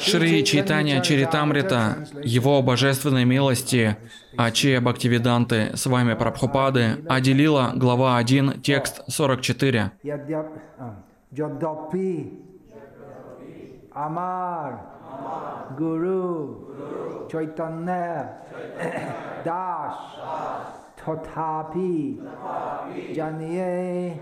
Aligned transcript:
Шри 0.00 0.44
Чайтанья 0.44 1.00
Чаритамрита, 1.00 2.06
Его 2.22 2.62
божественной 2.62 3.24
милости, 3.24 3.96
Ачия 4.36 4.80
Бхактивиданты, 4.80 5.76
с 5.76 5.86
вами 5.86 6.14
Прабхупады, 6.14 6.98
Аделила, 7.08 7.72
глава 7.74 8.16
1, 8.16 8.60
текст 8.62 9.02
44. 9.08 9.92
Yadyap, 10.04 10.46
ah, 10.78 10.94
Jadapi 11.32 12.30
Amar 13.92 14.80
Guru 15.76 17.28
Chaitanya 17.30 18.38
Das 19.44 19.96
Tothapi 20.96 22.18
Janiye 23.12 24.18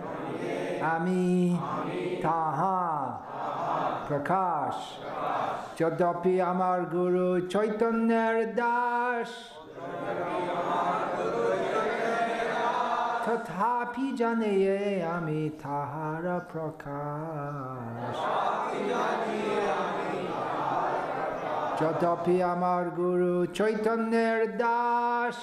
যদ্যপি 5.77 6.35
আমার 6.43 6.81
গুরু 6.95 7.29
চৈতন্যের 7.53 8.37
দাস 8.55 9.31
তথাপি 13.25 14.07
জানে 14.17 14.55
আমি 15.15 15.41
তাহার 15.63 16.25
প্রকাশ 16.53 18.17
যদ্যপি 21.81 22.37
আমার 22.45 22.85
গুরু 22.99 23.35
চৈতন্যের 23.55 24.41
দাস 24.57 25.37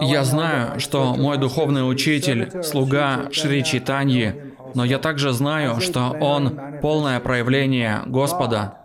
Я 0.00 0.24
знаю, 0.24 0.80
что 0.80 1.14
мой 1.14 1.36
духовный 1.36 1.88
учитель– 1.88 2.50
слуга 2.62 3.28
Шри 3.30 3.62
Чайтаньи, 3.62 4.54
но 4.74 4.84
я 4.84 4.98
также 4.98 5.32
знаю, 5.32 5.80
что 5.80 6.16
он– 6.18 6.58
полное 6.82 7.20
проявление 7.20 8.02
Господа. 8.06 8.78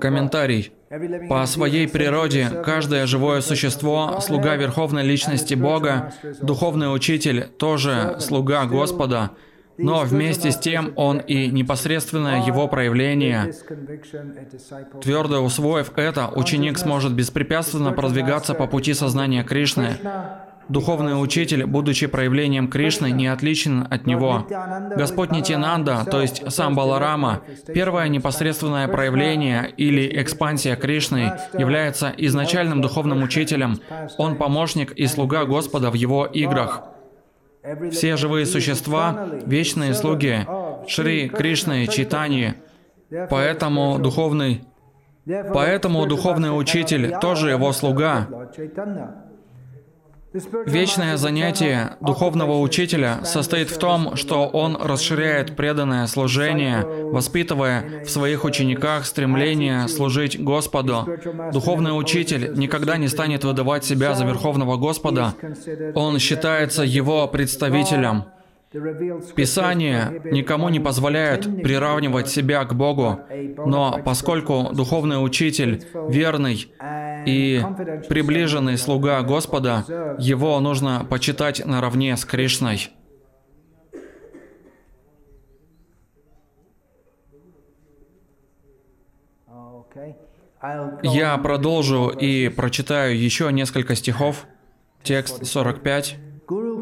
Комментарий. 0.00 0.72
По 1.28 1.44
своей 1.46 1.88
природе 1.88 2.48
каждое 2.64 3.06
живое 3.06 3.40
существо– 3.40 4.20
слуга 4.20 4.54
Верховной 4.54 5.02
Личности 5.02 5.54
Бога, 5.54 6.12
духовный 6.40 6.94
учитель– 6.94 7.48
тоже 7.58 8.16
слуга 8.20 8.66
Господа, 8.66 9.32
но 9.78 10.02
вместе 10.02 10.50
с 10.50 10.58
тем 10.58 10.92
он 10.96 11.18
и 11.18 11.48
непосредственное 11.48 12.44
его 12.44 12.68
проявление. 12.68 13.52
Твердо 15.02 15.40
усвоив 15.40 15.92
это, 15.96 16.28
ученик 16.28 16.78
сможет 16.78 17.12
беспрепятственно 17.12 17.92
продвигаться 17.92 18.54
по 18.54 18.66
пути 18.66 18.94
сознания 18.94 19.44
Кришны. 19.44 19.98
Духовный 20.68 21.12
учитель, 21.22 21.64
будучи 21.64 22.08
проявлением 22.08 22.68
Кришны, 22.68 23.12
не 23.12 23.28
отличен 23.28 23.86
от 23.88 24.06
него. 24.06 24.46
Господь 24.96 25.30
Нитянанда, 25.30 26.04
то 26.10 26.20
есть 26.20 26.42
сам 26.52 26.74
Баларама, 26.74 27.42
первое 27.72 28.08
непосредственное 28.08 28.88
проявление 28.88 29.72
или 29.76 30.20
экспансия 30.20 30.74
Кришны, 30.74 31.34
является 31.56 32.12
изначальным 32.16 32.80
духовным 32.80 33.22
учителем. 33.22 33.78
Он 34.18 34.36
помощник 34.36 34.90
и 34.92 35.06
слуга 35.06 35.44
Господа 35.44 35.90
в 35.92 35.94
его 35.94 36.26
играх. 36.26 36.82
Все 37.90 38.16
живые 38.16 38.46
существа– 38.46 39.28
вечные 39.46 39.94
слуги 39.94 40.46
Шри 40.86 41.28
Кришны 41.28 41.86
Читани. 41.86 42.54
Поэтому 43.30 43.98
духовный, 43.98 44.64
поэтому 45.52 46.06
духовный 46.06 46.56
учитель 46.56 47.14
тоже 47.20 47.50
его 47.50 47.72
слуга. 47.72 48.28
Вечное 50.66 51.16
занятие 51.16 51.96
духовного 52.00 52.60
учителя 52.60 53.24
состоит 53.24 53.70
в 53.70 53.78
том, 53.78 54.16
что 54.16 54.46
он 54.46 54.76
расширяет 54.76 55.56
преданное 55.56 56.06
служение, 56.06 56.84
воспитывая 56.84 58.04
в 58.04 58.10
своих 58.10 58.44
учениках 58.44 59.06
стремление 59.06 59.88
служить 59.88 60.42
Господу. 60.42 61.08
Духовный 61.52 61.98
учитель 61.98 62.52
никогда 62.54 62.96
не 62.96 63.08
станет 63.08 63.44
выдавать 63.44 63.84
себя 63.84 64.14
за 64.14 64.24
Верховного 64.24 64.76
Господа. 64.76 65.34
Он 65.94 66.18
считается 66.18 66.82
его 66.82 67.26
представителем. 67.28 68.24
Писание 69.34 70.20
никому 70.30 70.68
не 70.68 70.80
позволяет 70.80 71.44
приравнивать 71.62 72.28
себя 72.28 72.64
к 72.64 72.74
Богу, 72.74 73.20
но 73.64 74.00
поскольку 74.04 74.70
духовный 74.72 75.22
учитель 75.24 75.82
верный 76.08 76.70
и 77.26 77.62
приближенный 78.08 78.78
слуга 78.78 79.22
Господа, 79.22 79.84
его 80.18 80.58
нужно 80.60 81.06
почитать 81.08 81.64
наравне 81.64 82.16
с 82.16 82.24
Кришной. 82.24 82.90
Я 91.02 91.38
продолжу 91.38 92.08
и 92.08 92.48
прочитаю 92.48 93.18
еще 93.18 93.52
несколько 93.52 93.94
стихов. 93.94 94.46
Текст 95.02 95.46
45. 95.46 96.16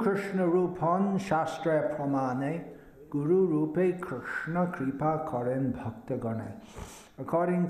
Krishna 0.05 0.45
Rupan 0.45 1.19
Shastra 1.19 1.97
Pramane 1.97 2.63
Guru 3.11 3.49
Rupe 3.49 3.99
Krishna 3.99 4.67
Kripa 4.67 5.25
Karen 5.27 5.73
Bhaktagane 5.73 6.61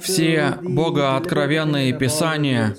Все 0.01 0.57
богооткровенные 0.61 1.93
писания 1.93 2.75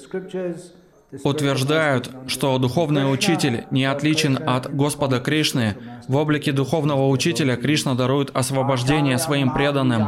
утверждают, 1.24 2.12
что 2.28 2.58
духовный 2.58 3.10
учитель 3.14 3.66
не 3.72 3.86
отличен 3.86 4.38
от 4.46 4.76
Господа 4.76 5.22
Кришны. 5.22 5.78
В 6.10 6.18
облике 6.18 6.52
духовного 6.52 7.08
учителя 7.08 7.56
Кришна 7.56 7.94
дарует 7.96 8.36
освобождение 8.36 9.18
своим 9.20 9.54
преданным. 9.54 10.06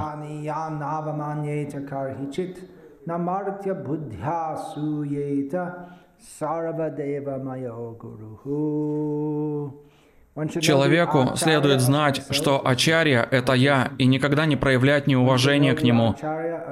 Человеку 10.61 11.35
следует 11.35 11.81
знать, 11.81 12.21
что 12.29 12.61
Ачарья— 12.65 13.27
это 13.31 13.53
я, 13.53 13.91
и 13.97 14.05
никогда 14.05 14.45
не 14.45 14.55
проявлять 14.55 15.07
неуважения 15.07 15.73
к 15.73 15.81
нему. 15.81 16.15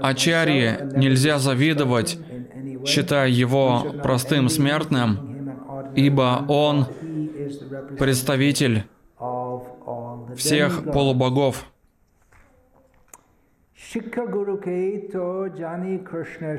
Ачарье 0.04 0.92
нельзя 0.96 1.40
завидовать, 1.40 2.20
считая 2.86 3.28
его 3.28 3.86
простым 4.04 4.50
смертным, 4.50 5.56
ибо 5.96 6.46
он 6.48 6.86
представитель 7.98 8.84
всех 10.36 10.84
полубогов. 10.92 11.66
Guru 13.96 14.58
ke 14.58 15.08
to 15.12 15.50
jani 15.58 16.00
Krishna 16.00 16.58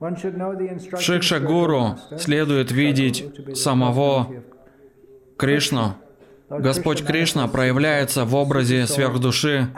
В 0.00 0.04
instructions 0.04 1.00
Шикша 1.00 1.36
of 1.36 1.42
the 1.42 1.46
Гуру 1.46 1.80
Master, 1.80 2.18
следует 2.18 2.72
видеть 2.72 3.24
самого 3.54 4.26
Кришну. 5.36 5.94
Господь 6.48 7.04
Кришна 7.04 7.46
проявляется 7.48 8.24
в 8.24 8.34
образе 8.34 8.86
сверхдуши 8.86 9.68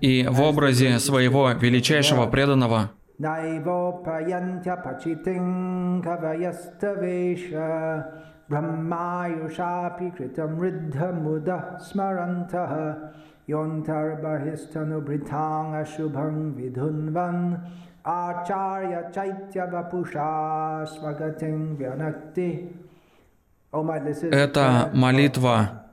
и 0.00 0.26
в 0.28 0.40
образе 0.40 0.98
своего 0.98 1.50
величайшего 1.50 2.26
преданного. 2.26 2.90
payantya 3.18 4.76
pachiting 4.82 6.02
kavayastavesha 6.02 8.04
brahmayushapi 8.48 10.12
Oh 23.74 23.82
my, 23.82 23.98
this 24.00 24.22
is 24.22 24.30
Это 24.30 24.90
молитва 24.92 25.86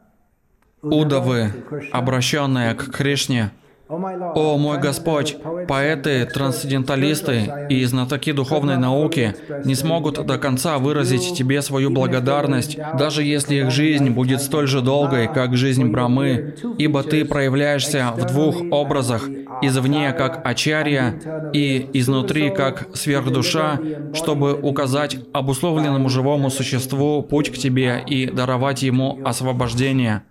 Удавы, 0.82 1.52
обращенная 1.92 2.76
к 2.76 2.92
Кришне. 2.92 3.52
О 3.90 4.56
мой 4.60 4.80
Господь, 4.80 5.38
поэты, 5.68 6.24
трансценденталисты 6.32 7.52
и 7.70 7.84
знатоки 7.86 8.32
духовной 8.32 8.78
науки 8.78 9.34
не 9.66 9.74
смогут 9.74 10.24
до 10.24 10.38
конца 10.38 10.78
выразить 10.78 11.36
Тебе 11.36 11.64
свою 11.64 11.90
благодарность, 11.90 12.78
даже 13.00 13.24
если 13.24 13.56
их 13.56 13.72
жизнь 13.72 14.12
будет 14.12 14.44
столь 14.44 14.68
же 14.68 14.82
долгой, 14.82 15.28
как 15.28 15.58
жизнь 15.58 15.86
Брамы, 15.86 16.54
ибо 16.78 17.02
Ты 17.02 17.26
проявляешься 17.26 18.14
в 18.16 18.26
двух 18.28 18.62
образах, 18.70 19.28
извне 19.64 20.14
как 20.14 20.46
Ачарья 20.46 21.20
и 21.52 21.90
изнутри 21.94 22.52
как 22.52 22.96
сверхдуша, 22.96 23.80
чтобы 24.14 24.54
указать 24.54 25.18
обусловленному 25.34 26.10
живому 26.10 26.52
существу 26.52 27.24
путь 27.24 27.50
к 27.50 27.56
Тебе 27.56 28.04
и 28.06 28.28
даровать 28.28 28.84
ему 28.84 29.20
освобождение. 29.26 30.22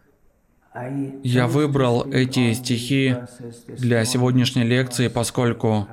Я 1.22 1.46
выбрал 1.46 2.10
эти 2.10 2.52
стихи 2.52 3.16
для 3.66 4.04
сегодняшней 4.04 4.64
лекции, 4.64 5.08
поскольку 5.08 5.88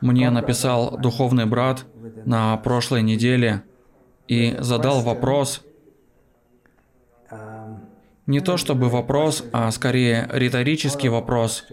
мне 0.00 0.30
написал 0.30 0.98
духовный 0.98 1.46
брат 1.46 1.84
на 2.24 2.56
прошлой 2.58 3.02
неделе 3.02 3.62
и 4.28 4.56
задал 4.58 5.00
вопрос, 5.00 5.62
не 8.26 8.40
то 8.40 8.56
чтобы 8.56 8.88
вопрос, 8.88 9.44
а 9.52 9.70
скорее 9.70 10.28
риторический 10.32 11.08
вопрос. 11.08 11.64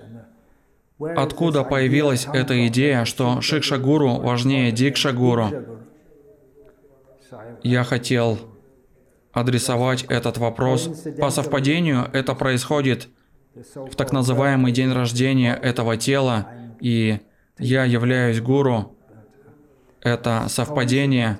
Откуда 0.99 1.63
появилась 1.63 2.27
эта 2.31 2.67
идея, 2.67 3.05
что 3.05 3.41
Шикша-гуру 3.41 4.19
важнее 4.19 4.71
Дикша-гуру? 4.71 5.49
Я 7.63 7.83
хотел 7.83 8.39
адресовать 9.33 10.03
этот 10.03 10.37
вопрос. 10.37 10.89
По 11.19 11.29
совпадению 11.29 12.09
это 12.13 12.35
происходит 12.35 13.09
в 13.75 13.95
так 13.95 14.11
называемый 14.11 14.71
день 14.71 14.91
рождения 14.91 15.53
этого 15.55 15.97
тела, 15.97 16.47
и 16.79 17.19
я 17.57 17.83
являюсь 17.83 18.41
гуру. 18.41 18.95
Это 20.01 20.45
совпадение. 20.47 21.37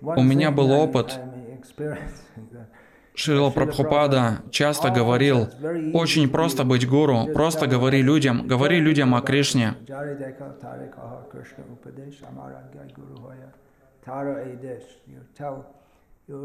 У 0.00 0.22
меня 0.22 0.50
был 0.50 0.70
опыт 0.70 1.18
Шрила 3.18 3.50
Прабхупада 3.50 4.42
часто 4.52 4.90
говорил, 4.90 5.48
очень 5.92 6.28
просто 6.28 6.62
быть 6.62 6.88
гуру, 6.88 7.26
просто 7.34 7.66
говори 7.66 8.00
людям, 8.00 8.46
говори 8.46 8.78
людям 8.78 9.12
о 9.12 9.20
Кришне. 9.22 9.74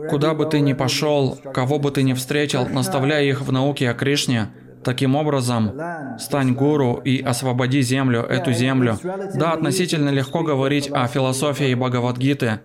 Куда 0.10 0.34
бы 0.34 0.46
ты 0.48 0.60
ни 0.62 0.74
пошел, 0.74 1.38
кого 1.54 1.78
бы 1.78 1.92
ты 1.92 2.02
ни 2.02 2.14
встретил, 2.14 2.68
наставляй 2.68 3.28
их 3.28 3.42
в 3.42 3.52
науке 3.52 3.90
о 3.92 3.94
Кришне, 3.94 4.48
Таким 4.84 5.16
образом, 5.16 5.72
стань 6.19 6.56
гуру 6.56 6.96
и 6.96 7.22
освободи 7.22 7.81
землю, 7.81 8.19
эту 8.19 8.52
землю. 8.52 8.98
Да, 9.34 9.54
относительно 9.54 10.10
легко 10.10 10.44
говорить 10.44 10.90
о 10.92 11.08
философии 11.08 11.74
Бхагавадгиты. 11.74 12.60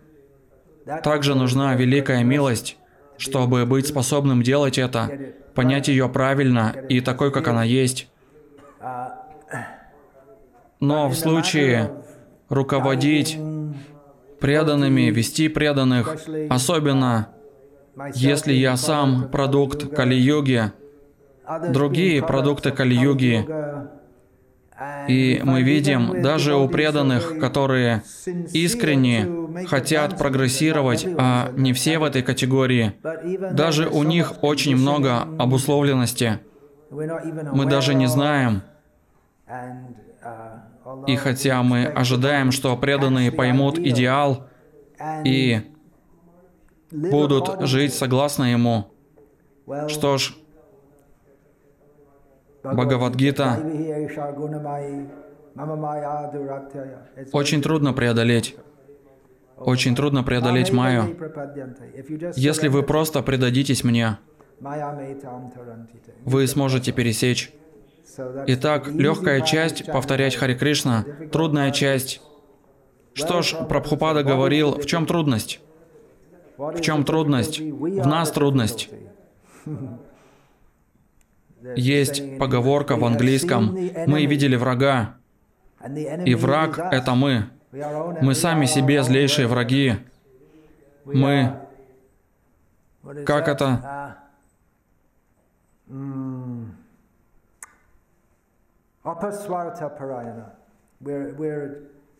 Также 1.04 1.36
нужна 1.36 1.76
великая 1.76 2.24
милость, 2.24 2.76
чтобы 3.18 3.66
быть 3.66 3.86
способным 3.86 4.42
делать 4.42 4.78
это, 4.78 5.34
понять 5.54 5.88
ее 5.88 6.08
правильно 6.08 6.74
и 6.88 7.00
такой, 7.00 7.30
как 7.32 7.48
она 7.48 7.64
есть. 7.64 8.08
Но 10.80 11.08
в 11.08 11.14
случае 11.14 11.90
руководить 12.48 13.38
преданными, 14.40 15.10
вести 15.10 15.48
преданных, 15.48 16.16
особенно 16.48 17.28
если 18.14 18.52
я 18.52 18.76
сам 18.76 19.28
продукт 19.28 19.94
Кали-юги, 19.94 20.72
другие 21.70 22.22
продукты 22.22 22.70
Кали-юги, 22.70 23.44
и 25.08 25.40
мы 25.42 25.62
видим 25.62 26.22
даже 26.22 26.54
у 26.54 26.68
преданных, 26.68 27.38
которые 27.38 28.02
искренне 28.52 29.66
хотят 29.66 30.16
прогрессировать, 30.16 31.06
а 31.18 31.50
не 31.56 31.72
все 31.72 31.98
в 31.98 32.04
этой 32.04 32.22
категории, 32.22 32.92
даже 33.52 33.88
у 33.88 34.02
них 34.04 34.42
очень 34.42 34.76
много 34.76 35.22
обусловленности. 35.38 36.38
Мы 36.90 37.66
даже 37.66 37.94
не 37.94 38.06
знаем. 38.06 38.62
И 41.06 41.16
хотя 41.16 41.62
мы 41.62 41.84
ожидаем, 41.84 42.52
что 42.52 42.76
преданные 42.76 43.32
поймут 43.32 43.78
идеал 43.78 44.48
и 45.24 45.62
будут 46.90 47.66
жить 47.66 47.94
согласно 47.94 48.44
ему, 48.44 48.90
что 49.88 50.18
ж, 50.18 50.34
Бхагавадгита 52.62 53.58
очень 57.32 57.62
трудно 57.62 57.92
преодолеть. 57.92 58.56
Очень 59.56 59.96
трудно 59.96 60.22
преодолеть 60.22 60.72
Майю. 60.72 61.16
Если 62.36 62.68
вы 62.68 62.82
просто 62.82 63.22
предадитесь 63.22 63.82
мне, 63.84 64.18
вы 66.24 66.46
сможете 66.46 66.92
пересечь. 66.92 67.52
Итак, 68.46 68.88
легкая 68.88 69.40
часть— 69.42 69.86
повторять 69.92 70.36
Хари 70.36 70.54
Кришна, 70.54 71.04
трудная 71.30 71.70
часть. 71.70 72.20
Что 73.14 73.42
ж, 73.42 73.54
Прабхупада 73.68 74.22
говорил, 74.22 74.72
в 74.72 74.86
чем 74.86 75.06
трудность? 75.06 75.60
В 76.56 76.80
чем 76.80 77.04
трудность? 77.04 77.60
В 77.60 78.06
нас 78.06 78.30
трудность. 78.30 78.90
Есть 81.76 82.38
поговорка 82.38 82.96
в 82.96 83.04
английском 83.04 83.76
«Мы 84.06 84.26
видели 84.26 84.56
врага», 84.56 85.18
и 86.24 86.34
враг— 86.34 86.78
это 86.92 87.14
мы. 87.14 87.50
Мы 87.70 88.34
сами 88.34 88.66
себе 88.66 89.02
злейшие 89.02 89.46
враги. 89.46 89.96
Мы... 91.04 91.54
Как 93.24 93.48
это? 93.48 94.16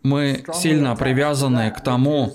Мы 0.03 0.45
сильно 0.55 0.97
привязаны 0.97 1.71
к 1.71 1.81
тому, 1.81 2.33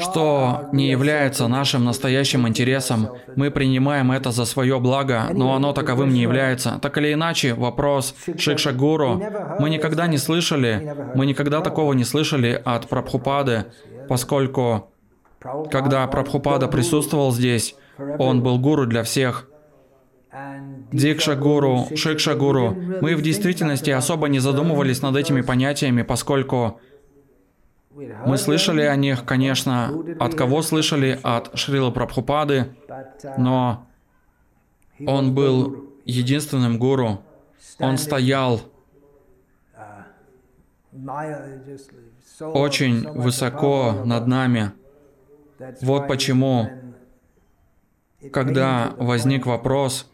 что 0.00 0.68
не 0.72 0.90
является 0.90 1.48
нашим 1.48 1.84
настоящим 1.84 2.46
интересом. 2.46 3.08
Мы 3.36 3.50
принимаем 3.50 4.12
это 4.12 4.30
за 4.30 4.44
свое 4.44 4.78
благо, 4.80 5.28
но 5.32 5.54
оно 5.54 5.72
таковым 5.72 6.12
не 6.12 6.20
является. 6.20 6.78
Так 6.82 6.98
или 6.98 7.12
иначе, 7.12 7.54
вопрос 7.54 8.14
Шикша 8.38 8.72
Гуру 8.72 9.22
мы 9.58 9.70
никогда 9.70 10.06
не 10.06 10.18
слышали, 10.18 10.94
мы 11.14 11.26
никогда 11.26 11.60
такого 11.60 11.92
не 11.92 12.04
слышали 12.04 12.60
от 12.64 12.88
Прабхупады, 12.88 13.66
поскольку 14.08 14.90
когда 15.70 16.06
Прабхупада 16.06 16.68
присутствовал 16.68 17.32
здесь, 17.32 17.74
он 18.18 18.42
был 18.42 18.58
гуру 18.58 18.86
для 18.86 19.02
всех. 19.02 19.48
Дикша 20.90 21.36
Гуру, 21.36 21.86
Шикша 21.94 22.34
Гуру, 22.34 22.76
мы 23.00 23.14
в 23.14 23.22
действительности 23.22 23.90
особо 23.90 24.28
не 24.28 24.40
задумывались 24.40 25.02
над 25.02 25.16
этими 25.16 25.42
понятиями, 25.42 26.02
поскольку 26.02 26.80
мы 27.94 28.38
слышали 28.38 28.82
о 28.82 28.96
них, 28.96 29.24
конечно, 29.24 29.92
от 30.18 30.34
кого 30.34 30.62
слышали? 30.62 31.18
От 31.22 31.56
Шрила 31.58 31.90
Прабхупады, 31.90 32.74
но 33.38 33.86
он 35.06 35.34
был 35.34 35.90
единственным 36.04 36.78
гуру. 36.78 37.22
Он 37.78 37.98
стоял 37.98 38.60
очень 42.40 43.08
высоко 43.10 44.02
над 44.04 44.26
нами. 44.26 44.72
Вот 45.82 46.08
почему, 46.08 46.68
когда 48.32 48.94
возник 48.96 49.46
вопрос, 49.46 50.10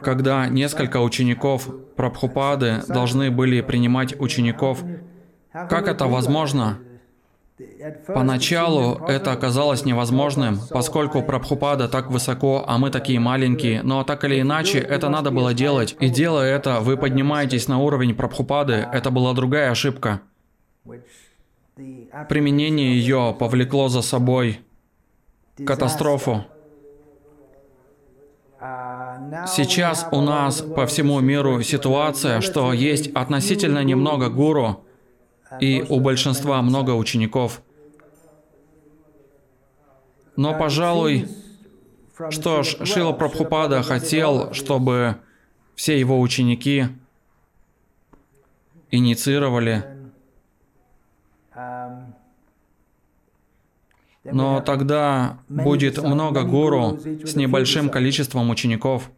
когда 0.00 0.48
несколько 0.48 1.00
учеников 1.00 1.68
Прабхупады 1.96 2.82
должны 2.88 3.30
были 3.30 3.62
принимать 3.62 4.18
учеников, 4.20 4.84
как 5.52 5.88
это 5.88 6.06
возможно? 6.06 6.78
Поначалу 8.06 9.06
это 9.06 9.32
оказалось 9.32 9.86
невозможным, 9.86 10.60
поскольку 10.70 11.22
Прабхупада 11.22 11.88
так 11.88 12.10
высоко, 12.10 12.64
а 12.66 12.76
мы 12.76 12.90
такие 12.90 13.18
маленькие, 13.18 13.82
но 13.82 14.04
так 14.04 14.24
или 14.24 14.42
иначе, 14.42 14.78
это 14.78 15.08
надо 15.08 15.30
было 15.30 15.54
делать. 15.54 15.96
И 15.98 16.10
делая 16.10 16.54
это, 16.54 16.80
вы 16.80 16.98
поднимаетесь 16.98 17.66
на 17.66 17.78
уровень 17.78 18.14
Прабхупады, 18.14 18.86
это 18.92 19.10
была 19.10 19.32
другая 19.32 19.70
ошибка. 19.70 20.20
Применение 22.28 22.98
ее 22.98 23.34
повлекло 23.38 23.88
за 23.88 24.02
собой 24.02 24.60
катастрофу. 25.64 26.44
Сейчас 29.46 30.08
у 30.12 30.20
нас 30.20 30.60
по 30.60 30.86
всему 30.86 31.20
миру 31.20 31.62
ситуация, 31.62 32.40
что 32.40 32.72
есть 32.72 33.08
относительно 33.14 33.84
немного 33.84 34.28
гуру, 34.28 34.85
и 35.60 35.84
у 35.88 36.00
большинства 36.00 36.60
много 36.62 36.92
учеников. 36.92 37.62
Но, 40.36 40.58
пожалуй, 40.58 41.28
что 42.30 42.62
ж, 42.62 42.76
Шила 42.84 43.12
Прабхупада 43.12 43.82
хотел, 43.82 44.52
чтобы 44.52 45.16
все 45.74 45.98
его 45.98 46.20
ученики 46.20 46.86
инициировали. 48.90 49.84
Но 54.24 54.60
тогда 54.60 55.38
будет 55.48 56.02
много 56.02 56.42
гуру 56.42 56.98
с 57.24 57.36
небольшим 57.36 57.88
количеством 57.90 58.50
учеников. 58.50 59.10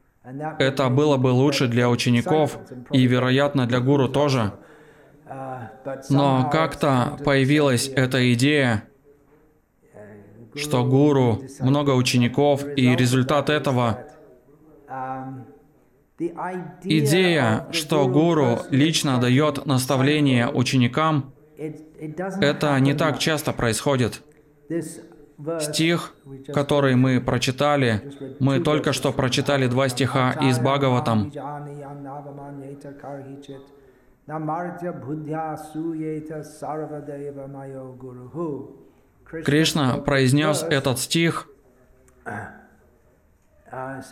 Это 0.59 0.89
было 0.91 1.17
бы 1.17 1.29
лучше 1.29 1.69
для 1.69 1.89
учеников 1.89 2.59
и, 2.93 3.07
вероятно, 3.07 3.67
для 3.67 3.81
гуру 3.81 4.09
тоже. 4.09 4.53
Но 6.11 6.49
как-то 6.51 7.19
появилась 7.25 7.89
эта 7.89 8.33
идея, 8.35 8.85
что 10.55 10.85
гуру, 10.85 11.43
много 11.61 11.91
учеников, 11.91 12.65
и 12.77 12.97
результат 12.97 13.51
этого 13.51 14.05
Идея, 16.83 17.69
что 17.71 18.09
гуру 18.09 18.59
лично 18.71 19.21
дает 19.21 19.67
наставление 19.67 20.49
ученикам, 20.49 21.33
это 21.57 22.79
не 22.81 22.95
так 22.95 23.19
часто 23.21 23.53
происходит. 23.53 24.23
Стих, 25.61 26.15
который 26.53 26.97
мы 26.97 27.21
прочитали, 27.21 28.13
мы 28.41 28.59
только 28.59 28.93
что 28.93 29.13
прочитали 29.13 29.69
два 29.69 29.89
стиха 29.89 30.33
из 30.33 30.59
Бхагаватам. 30.59 31.31
Кришна 39.25 39.97
произнес 39.97 40.63
этот 40.63 40.99
стих, 40.99 41.49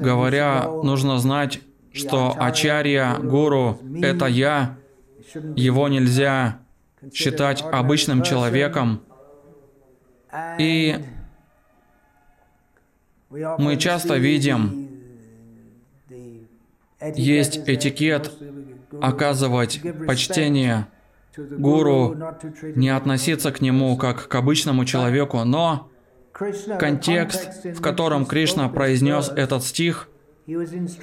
говоря, 0.01 0.69
нужно 0.83 1.19
знать, 1.19 1.61
что 1.93 2.35
Ачарья, 2.39 3.19
Гуру— 3.19 3.79
это 4.03 4.25
я, 4.25 4.79
его 5.55 5.87
нельзя 5.89 6.61
считать 7.13 7.63
обычным 7.63 8.23
человеком. 8.23 9.03
И 10.59 10.97
мы 13.31 13.77
часто 13.77 14.17
видим, 14.17 14.89
есть 17.15 17.69
этикет 17.69 18.33
оказывать 19.01 19.81
почтение 20.07 20.87
гуру, 21.37 22.17
не 22.75 22.89
относиться 22.89 23.53
к 23.53 23.61
нему 23.61 23.97
как 23.97 24.29
к 24.29 24.35
обычному 24.35 24.85
человеку, 24.85 25.45
но 25.45 25.91
контекст, 26.79 27.65
в 27.65 27.81
котором 27.81 28.27
Кришна 28.27 28.69
произнес 28.69 29.29
этот 29.29 29.65
стих, 29.65 30.09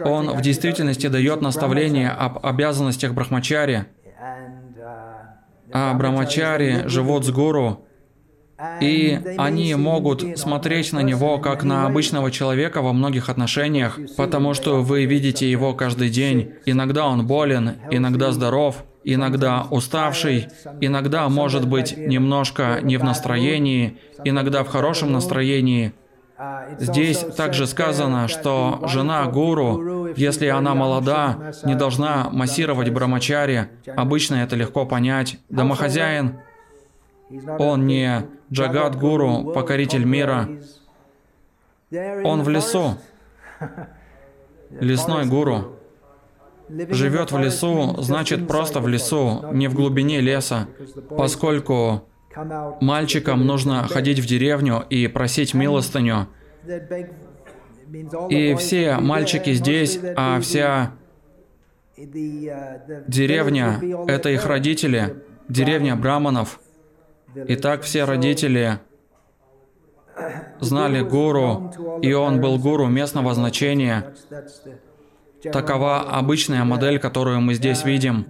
он 0.04 0.30
в 0.30 0.42
действительности 0.42 1.08
дает 1.08 1.42
наставление 1.42 2.10
об 2.10 2.46
обязанностях 2.46 3.14
брахмачари, 3.14 3.86
а 5.72 5.94
брахмачари 5.94 6.88
живут 6.88 7.26
с 7.26 7.32
гуру, 7.32 7.86
и 8.82 9.20
они 9.38 9.76
могут 9.76 10.38
смотреть 10.38 10.94
на 10.94 11.02
него 11.02 11.38
как 11.40 11.64
на 11.64 11.86
обычного 11.86 12.32
человека 12.32 12.82
во 12.82 12.94
многих 12.94 13.30
отношениях, 13.30 14.00
потому 14.18 14.54
что 14.54 14.82
вы 14.82 15.06
видите 15.06 15.50
его 15.50 15.74
каждый 15.74 16.10
день. 16.10 16.54
Иногда 16.66 17.08
он 17.08 17.26
болен, 17.26 17.74
иногда 17.92 18.32
здоров, 18.32 18.84
иногда 19.04 19.66
уставший, 19.70 20.48
иногда 20.82 21.28
может 21.30 21.68
быть 21.68 21.96
немножко 21.98 22.80
не 22.82 22.98
в 22.98 23.04
настроении, 23.04 23.98
иногда 24.24 24.64
в 24.64 24.68
хорошем 24.68 25.12
настроении. 25.12 25.94
Здесь 26.80 27.20
также 27.38 27.68
сказано, 27.68 28.28
что 28.28 28.84
жена 28.88 29.26
гуру, 29.28 30.14
если 30.16 30.48
она 30.48 30.74
молода, 30.74 31.54
не 31.64 31.76
должна 31.76 32.30
массировать 32.32 32.90
брамачари. 32.90 33.70
Обычно 33.96 34.36
это 34.36 34.56
легко 34.56 34.86
понять. 34.86 35.38
Домохозяин 35.50 36.40
он 37.60 37.88
не 37.88 38.26
Джагат-гуру, 38.54 39.52
покоритель 39.54 40.06
мира. 40.06 40.48
Он 42.24 42.44
в 42.44 42.50
лесу. 42.50 42.98
Лесной 44.70 45.26
гуру. 45.26 45.80
Живет 46.70 47.32
в 47.32 47.38
лесу, 47.38 47.96
значит 48.02 48.48
просто 48.48 48.80
в 48.80 48.88
лесу, 48.88 49.44
не 49.52 49.68
в 49.68 49.74
глубине 49.74 50.22
леса, 50.22 50.68
поскольку 51.10 52.08
мальчикам 52.80 53.46
нужно 53.46 53.88
ходить 53.88 54.20
в 54.20 54.26
деревню 54.26 54.84
и 54.90 55.08
просить 55.08 55.54
милостыню. 55.54 56.28
И 58.30 58.56
все 58.56 58.98
мальчики 58.98 59.54
здесь, 59.54 60.00
а 60.16 60.40
вся 60.40 60.94
деревня— 61.98 63.80
это 64.08 64.30
их 64.30 64.46
родители, 64.46 65.24
деревня 65.50 65.96
браманов— 65.96 66.60
Итак, 67.36 67.82
все 67.84 68.06
родители 68.06 68.80
знали 70.60 71.02
гуру, 71.02 71.72
и 72.02 72.14
он 72.14 72.42
был 72.42 72.60
гуру 72.60 72.88
местного 72.88 73.34
значения. 73.34 74.14
Такова 75.52 76.02
обычная 76.02 76.64
модель, 76.64 77.00
которую 77.00 77.42
мы 77.42 77.54
здесь 77.54 77.84
видим. 77.84 78.28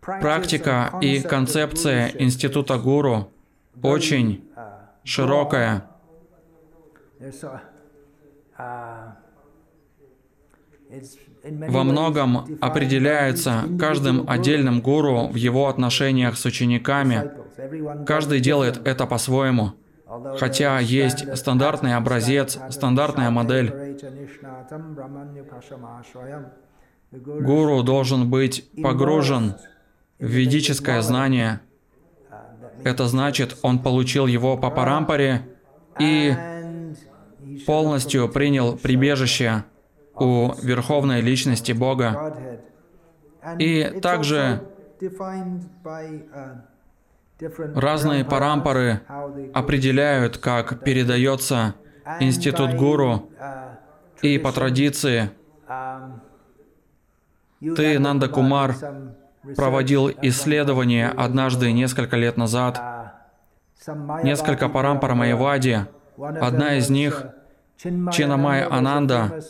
Практика 0.00 0.92
и 1.00 1.20
концепция 1.20 2.08
института 2.18 2.78
гуру 2.78 3.30
очень 3.82 4.44
широкая. 5.04 5.86
Во 11.42 11.84
многом 11.84 12.58
определяется 12.60 13.64
каждым 13.78 14.28
отдельным 14.28 14.80
гуру 14.80 15.28
в 15.28 15.36
его 15.36 15.68
отношениях 15.68 16.36
с 16.36 16.44
учениками. 16.44 17.30
Каждый 18.06 18.40
делает 18.40 18.86
это 18.86 19.06
по-своему. 19.06 19.72
Хотя 20.38 20.80
есть 20.80 21.36
стандартный 21.36 21.94
образец, 21.94 22.58
стандартная 22.70 23.30
модель. 23.30 23.96
Гуру 27.12 27.82
должен 27.82 28.28
быть 28.28 28.68
погружен 28.82 29.54
в 30.18 30.24
ведическое 30.24 31.00
знание. 31.02 31.60
Это 32.84 33.06
значит, 33.06 33.56
он 33.62 33.78
получил 33.78 34.26
его 34.26 34.56
по 34.56 34.70
парампаре 34.70 35.46
и 35.98 36.34
полностью 37.66 38.28
принял 38.28 38.76
прибежище 38.76 39.64
у 40.14 40.52
Верховной 40.62 41.20
Личности 41.20 41.72
Бога. 41.72 42.34
И 43.58 44.00
также 44.02 44.62
разные 47.74 48.24
парампоры 48.24 49.00
определяют, 49.54 50.38
как 50.38 50.84
передается 50.84 51.74
институт 52.20 52.74
гуру, 52.74 53.30
и 54.22 54.38
по 54.38 54.52
традиции 54.52 55.30
ты, 57.60 57.98
Нанда 57.98 58.28
Кумар, 58.28 58.74
проводил 59.56 60.10
исследование 60.22 61.08
однажды 61.08 61.72
несколько 61.72 62.16
лет 62.16 62.36
назад. 62.36 62.80
Несколько 64.22 64.68
парампар 64.68 65.14
Майявади. 65.14 65.86
Одна 66.18 66.74
из 66.74 66.90
них, 66.90 67.26
Чинамай 67.78 68.62
Ананда, 68.62 69.40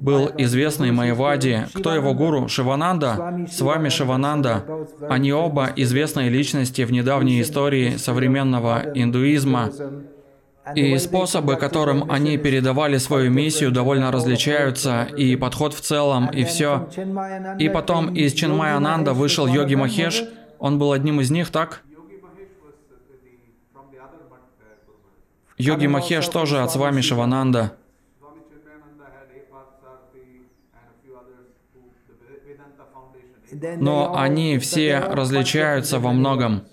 был 0.00 0.30
известный 0.38 0.92
Майявади. 0.92 1.66
Кто 1.74 1.94
его 1.94 2.14
гуру? 2.14 2.48
Шивананда? 2.48 3.46
С 3.50 3.60
вами 3.60 3.88
Шивананда. 3.88 4.64
Они 5.08 5.32
оба 5.32 5.70
известные 5.76 6.28
личности 6.28 6.82
в 6.82 6.92
недавней 6.92 7.40
истории 7.40 7.96
современного 7.96 8.82
индуизма. 8.94 9.70
И 10.74 10.98
способы, 10.98 11.56
которым 11.56 12.10
они 12.10 12.38
передавали 12.38 12.98
свою 12.98 13.30
миссию, 13.30 13.70
довольно 13.70 14.10
различаются, 14.10 15.04
и 15.16 15.36
подход 15.36 15.74
в 15.74 15.80
целом, 15.80 16.26
и 16.26 16.44
все. 16.44 16.88
И 17.60 17.68
потом 17.68 18.12
из 18.12 18.32
Чинмай 18.32 18.74
Ананда 18.74 19.12
вышел 19.12 19.46
Йоги 19.46 19.76
Махеш, 19.76 20.24
он 20.58 20.78
был 20.78 20.92
одним 20.92 21.20
из 21.20 21.30
них, 21.30 21.50
так? 21.50 21.82
Йоги 25.58 25.86
Махеш 25.86 26.26
тоже 26.28 26.58
от 26.58 26.72
Свами 26.72 27.00
Шивананда. 27.00 27.76
Но 33.78 34.16
они 34.16 34.58
все 34.58 34.98
различаются 34.98 35.98
во 35.98 36.12
многом. 36.12 36.64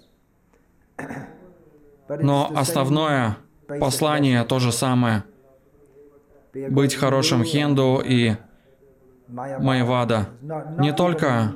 Но 2.09 2.51
основное 2.55 3.37
послание 3.79 4.43
то 4.43 4.59
же 4.59 4.71
самое. 4.71 5.23
Быть 6.53 6.95
хорошим 6.95 7.43
хинду 7.43 8.01
и 8.03 8.35
майвада. 9.27 10.29
Не 10.77 10.93
только 10.93 11.55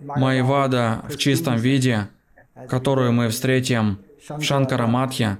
майвада 0.00 1.02
в 1.08 1.16
чистом 1.16 1.56
виде, 1.56 2.08
которую 2.68 3.12
мы 3.12 3.28
встретим 3.28 3.98
в 4.28 4.40
Шанкара 4.42 4.86
Матхе, 4.86 5.38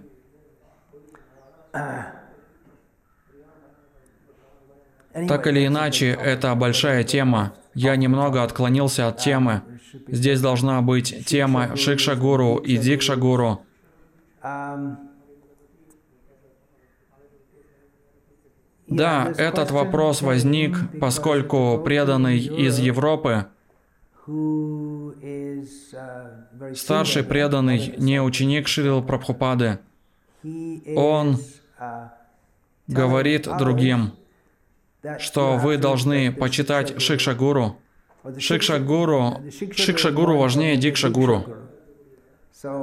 Так 5.13 5.47
или 5.47 5.67
иначе, 5.67 6.11
это 6.11 6.55
большая 6.55 7.05
тема. 7.05 7.55
Я 7.75 7.97
немного 7.97 8.43
отклонился 8.43 9.09
от 9.09 9.19
темы. 9.19 9.63
Здесь 10.07 10.41
должна 10.41 10.83
быть 10.83 11.27
тема 11.27 11.77
Шикшагуру 11.77 12.57
и 12.57 12.77
Дикшагуру. 12.77 13.63
Да, 18.87 19.33
этот 19.37 19.71
вопрос 19.71 20.21
возник, 20.21 20.77
поскольку 21.01 21.81
преданный 21.85 22.39
из 22.39 22.79
Европы, 22.81 23.47
старший 26.75 27.23
преданный, 27.23 27.95
не 27.99 28.21
ученик 28.21 28.67
Шрил 28.67 29.03
Прабхупады, 29.03 29.79
он 30.97 31.39
говорит 32.89 33.49
другим, 33.59 34.13
что 35.19 35.57
вы 35.57 35.77
должны 35.77 36.33
почитать 36.33 37.01
Шикшагуру. 37.01 37.77
Шикшагуру, 38.39 39.39
Шикшагуру 39.75 40.37
важнее 40.37 40.77
Дикшагуру. 40.77 41.45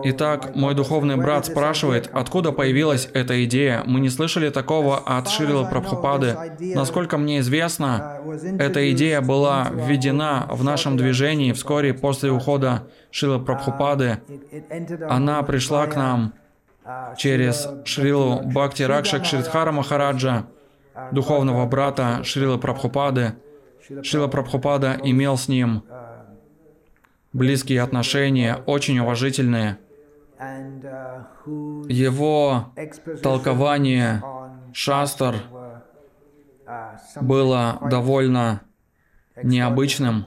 Итак, 0.05 0.55
мой 0.55 0.73
духовный 0.73 1.17
брат 1.17 1.45
спрашивает, 1.45 2.09
откуда 2.11 2.51
появилась 2.51 3.09
эта 3.13 3.43
идея. 3.45 3.83
Мы 3.85 3.99
не 3.99 4.09
слышали 4.09 4.49
такого 4.49 4.97
от 4.97 5.29
Шрила 5.29 5.65
Прабхупады. 5.65 6.35
Насколько 6.59 7.19
мне 7.19 7.39
известно, 7.39 8.19
эта 8.57 8.91
идея 8.91 9.21
была 9.21 9.69
введена 9.71 10.47
в 10.49 10.63
нашем 10.63 10.97
движении 10.97 11.51
вскоре 11.51 11.93
после 11.93 12.31
ухода 12.31 12.87
Шрила 13.11 13.37
Прабхупады. 13.37 14.17
Она 15.07 15.43
пришла 15.43 15.85
к 15.85 15.95
нам 15.95 16.33
через 17.17 17.67
Шрилу 17.85 18.41
Бхакти 18.45 18.81
Ракшак 18.81 19.25
Шридхара 19.25 19.71
Махараджа, 19.71 20.47
духовного 21.11 21.65
брата 21.65 22.23
Шрила 22.23 22.57
Прабхупады. 22.57 23.33
Шрила 24.03 24.27
Прабхупада 24.27 24.97
имел 25.03 25.37
с 25.37 25.47
ним 25.47 25.83
близкие 27.33 27.81
отношения, 27.81 28.57
очень 28.65 28.99
уважительные. 28.99 29.77
Его 31.89 32.73
толкование 33.23 34.21
шастр 34.73 35.35
было 37.21 37.79
довольно 37.89 38.61
необычным. 39.41 40.25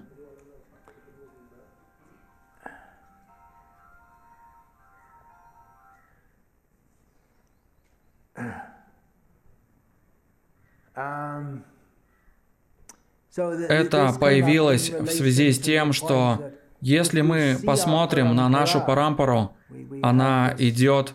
Это 13.37 14.13
появилось 14.19 14.91
в 14.91 15.07
связи 15.07 15.53
с 15.53 15.59
тем, 15.59 15.93
что 15.93 16.53
если 16.81 17.21
мы 17.21 17.57
посмотрим 17.65 18.35
на 18.35 18.49
нашу 18.49 18.81
парампару, 18.81 19.53
она 20.03 20.55
идет 20.59 21.15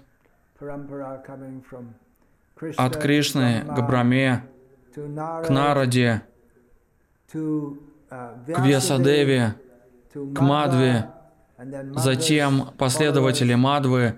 от 2.77 2.97
Кришны 2.97 3.65
к 3.65 3.81
Браме, 3.81 4.45
к 4.93 5.49
Нараде, 5.49 6.21
к 7.31 8.59
Весадеве, 8.63 9.55
к 10.13 10.39
Мадве, 10.39 11.09
затем 11.95 12.69
последователи 12.77 13.55
Мадвы, 13.55 14.15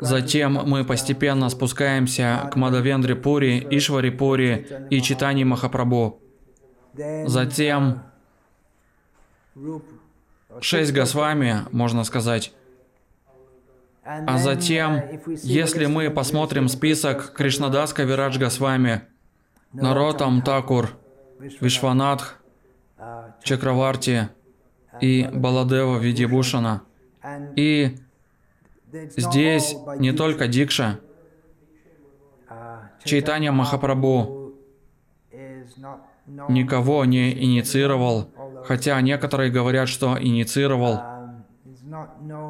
затем 0.00 0.54
мы 0.54 0.84
постепенно 0.84 1.48
спускаемся 1.48 2.48
к 2.52 2.56
Мадавендре 2.56 3.16
Пури, 3.16 3.66
Ишвари 3.70 4.10
Пури 4.10 4.66
и 4.90 5.00
Читани 5.00 5.44
Махапрабху. 5.44 6.20
Затем 7.26 8.02
шесть 10.60 10.92
Госвами, 10.92 11.62
можно 11.72 12.04
сказать. 12.04 12.52
А 14.04 14.38
затем, 14.38 15.02
если 15.42 15.86
мы 15.86 16.10
посмотрим 16.10 16.68
список 16.68 17.32
Кришнадас 17.32 17.92
Кавирадж 17.92 18.38
Госвами, 18.38 19.02
Наротам 19.72 20.42
Такур, 20.42 20.90
Вишванатх, 21.60 22.40
Чакраварти 23.42 24.28
и 25.00 25.28
Баладева 25.32 25.98
Видибушана. 25.98 26.82
И 27.56 27.96
здесь 28.92 29.76
не 29.98 30.12
только 30.12 30.48
Дикша, 30.48 31.00
Чайтанья 33.04 33.52
Махапрабху 33.52 34.54
никого 36.48 37.04
не 37.04 37.32
инициировал, 37.32 38.30
хотя 38.64 39.00
некоторые 39.00 39.50
говорят, 39.50 39.88
что 39.88 40.16
инициировал. 40.20 41.00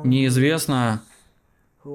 Неизвестно, 0.04 1.02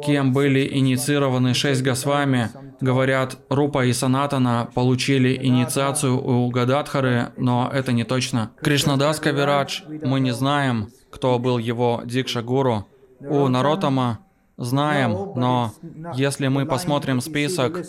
кем 0.05 0.33
были 0.33 0.67
инициированы 0.71 1.53
шесть 1.53 1.83
Госвами. 1.83 2.49
Говорят, 2.79 3.37
Рупа 3.49 3.85
и 3.85 3.93
Санатана 3.93 4.69
получили 4.73 5.37
инициацию 5.41 6.21
у 6.21 6.49
Гададхары, 6.49 7.33
но 7.37 7.69
это 7.71 7.91
не 7.91 8.03
точно. 8.03 8.51
Кришнадас 8.61 9.19
Кавирадж, 9.19 9.81
мы 10.03 10.19
не 10.19 10.31
знаем, 10.31 10.89
кто 11.11 11.37
был 11.39 11.57
его 11.57 12.01
Дикша-гуру. 12.05 12.87
У 13.19 13.47
Наротама 13.47 14.19
знаем, 14.57 15.33
но 15.35 15.73
если 16.15 16.47
мы 16.47 16.65
посмотрим 16.65 17.21
список 17.21 17.83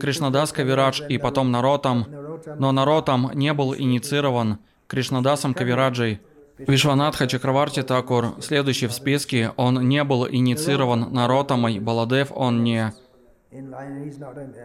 Кришнадас 0.00 0.52
Кавирадж 0.52 1.02
и 1.08 1.18
потом 1.18 1.50
Наротам, 1.50 2.06
но 2.58 2.72
Наротам 2.72 3.30
не 3.34 3.52
был 3.52 3.74
инициирован 3.74 4.58
Кришнадасом 4.86 5.52
Кавираджей. 5.52 6.20
Вишванатха 6.58 7.26
Чакраварти 7.26 7.82
Такур, 7.82 8.34
следующий 8.40 8.88
в 8.88 8.92
списке, 8.92 9.52
он 9.56 9.88
не 9.88 10.02
был 10.02 10.28
инициирован 10.28 11.12
Наротамой, 11.12 11.78
Баладев 11.78 12.32
он 12.34 12.64
не. 12.64 12.92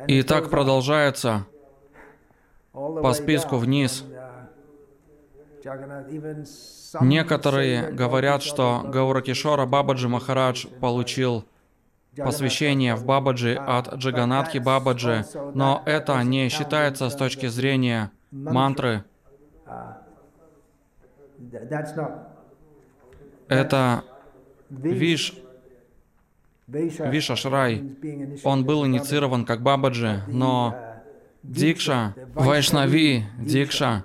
И 0.08 0.24
так 0.24 0.50
продолжается 0.50 1.46
по 2.72 3.14
списку 3.14 3.58
вниз. 3.58 4.04
Некоторые 7.00 7.92
говорят, 7.92 8.44
что 8.44 8.82
Гауракишора 8.86 9.66
Бабаджи 9.66 10.10
Махарадж 10.10 10.68
получил 10.82 11.46
посвящение 12.18 12.96
в 12.96 13.06
Бабаджи 13.06 13.56
от 13.56 13.96
Джаганатхи 13.96 14.58
Бабаджи, 14.58 15.26
но 15.54 15.82
это 15.86 16.22
не 16.24 16.50
считается 16.50 17.10
с 17.10 17.16
точки 17.16 17.48
зрения 17.48 18.12
мантры. 18.32 19.06
Это 23.48 24.04
Виш, 24.70 25.36
Вишашрай. 26.68 27.84
Он 28.44 28.66
был 28.66 28.86
инициирован 28.86 29.46
как 29.46 29.62
Бабаджи, 29.62 30.22
но 30.28 30.76
Дикша, 31.44 32.13
Вайшнави, 32.34 33.26
Дикша, 33.38 34.04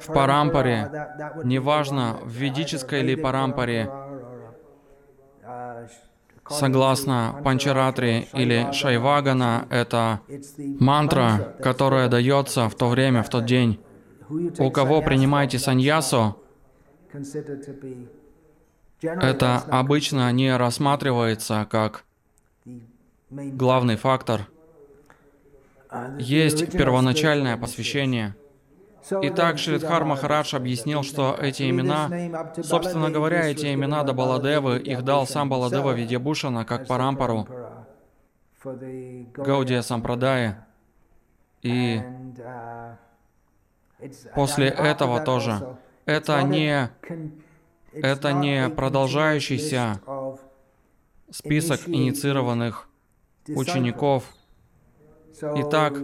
в 0.00 0.06
парампаре, 0.06 0.90
неважно, 1.44 2.18
в 2.22 2.30
ведической 2.30 3.00
или 3.00 3.14
парампаре, 3.14 3.90
согласно 6.52 7.40
Панчаратри 7.44 8.28
или 8.32 8.70
Шайвагана, 8.72 9.66
это 9.70 10.20
мантра, 10.56 11.56
которая 11.62 12.08
дается 12.08 12.68
в 12.68 12.74
то 12.74 12.88
время, 12.88 13.22
в 13.22 13.28
тот 13.28 13.44
день. 13.44 13.80
У 14.58 14.70
кого 14.70 15.02
принимаете 15.02 15.58
саньясу, 15.58 16.36
это 19.00 19.58
обычно 19.68 20.30
не 20.32 20.56
рассматривается 20.56 21.66
как 21.70 22.04
главный 23.30 23.96
фактор. 23.96 24.48
Есть 26.18 26.72
первоначальное 26.72 27.56
посвящение– 27.56 28.34
Итак, 29.10 29.58
Шридхар 29.58 30.04
Махарадж 30.04 30.54
объяснил, 30.54 31.02
что 31.02 31.36
эти 31.40 31.68
имена, 31.68 32.08
собственно 32.62 33.10
говоря, 33.10 33.48
эти 33.48 33.72
имена 33.74 34.04
до 34.04 34.12
Баладевы, 34.12 34.78
их 34.78 35.02
дал 35.02 35.26
сам 35.26 35.48
Баладева 35.48 35.92
Видьябушана 35.92 36.64
как 36.64 36.86
парампару 36.86 37.48
Гаудия 38.64 39.82
Сампрадая. 39.82 40.66
И 41.62 42.00
после 44.34 44.68
этого 44.68 45.20
тоже. 45.20 45.76
Это 46.04 46.42
не, 46.42 46.90
это 47.92 48.32
не 48.32 48.68
продолжающийся 48.68 50.00
список 51.30 51.88
инициированных 51.88 52.88
учеников. 53.48 54.24
Итак, 55.40 55.94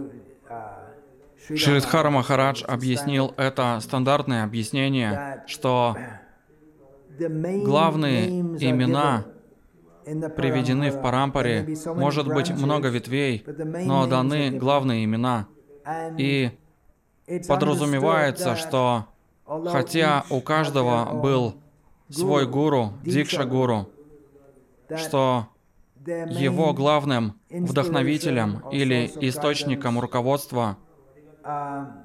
Шридхара 1.47 2.09
Махарадж 2.09 2.63
объяснил 2.63 3.33
это 3.37 3.79
стандартное 3.81 4.43
объяснение, 4.43 5.43
что 5.47 5.95
главные 7.17 8.29
имена 8.41 9.25
приведены 10.05 10.91
в 10.91 11.01
Парампаре. 11.01 11.67
Может 11.85 12.27
быть 12.27 12.51
много 12.51 12.89
ветвей, 12.89 13.43
но 13.47 14.07
даны 14.07 14.51
главные 14.51 15.05
имена. 15.05 15.47
И 16.17 16.51
подразумевается, 17.47 18.55
что 18.55 19.05
хотя 19.45 20.25
у 20.29 20.41
каждого 20.41 21.13
был 21.13 21.55
свой 22.09 22.47
гуру, 22.47 22.93
дикша-гуру, 23.03 23.89
что 24.95 25.47
его 26.05 26.73
главным 26.73 27.39
вдохновителем 27.49 28.63
или 28.71 29.11
источником 29.21 29.99
руководства 29.99 30.77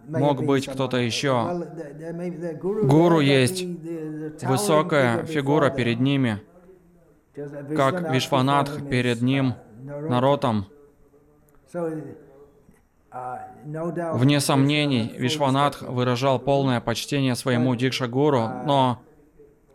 мог 0.09 0.45
быть 0.45 0.67
кто-то 0.67 0.97
еще. 0.99 1.67
Гуру 2.85 3.21
есть 3.21 3.65
высокая 4.43 5.25
фигура 5.25 5.71
перед 5.71 6.01
ними, 6.01 6.41
как 7.77 8.13
Вишванатх 8.13 8.89
перед 8.89 9.23
ним, 9.23 9.55
народом. 9.83 10.67
Вне 13.13 14.41
сомнений, 14.41 15.15
Вишванатх 15.17 15.83
выражал 15.83 16.39
полное 16.39 16.81
почтение 16.81 17.35
своему 17.35 17.75
Дикша-гуру, 17.75 18.49
но 18.67 19.01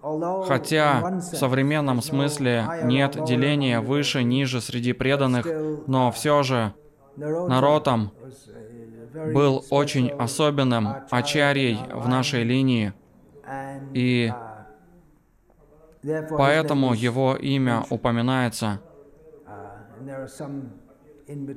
Хотя 0.01 1.01
в 1.01 1.21
современном 1.21 2.01
смысле 2.01 2.65
нет 2.83 3.21
деления 3.25 3.81
выше-ниже 3.81 4.61
среди 4.61 4.93
преданных, 4.93 5.45
но 5.87 6.09
все 6.11 6.41
же 6.41 6.73
Наротам 7.17 8.11
был 9.13 9.65
очень 9.69 10.09
особенным 10.09 10.87
ачарьей 11.09 11.79
в 11.93 12.07
нашей 12.07 12.43
линии, 12.43 12.93
и 13.93 14.31
поэтому 16.29 16.93
его 16.93 17.35
имя 17.35 17.83
упоминается. 17.89 18.81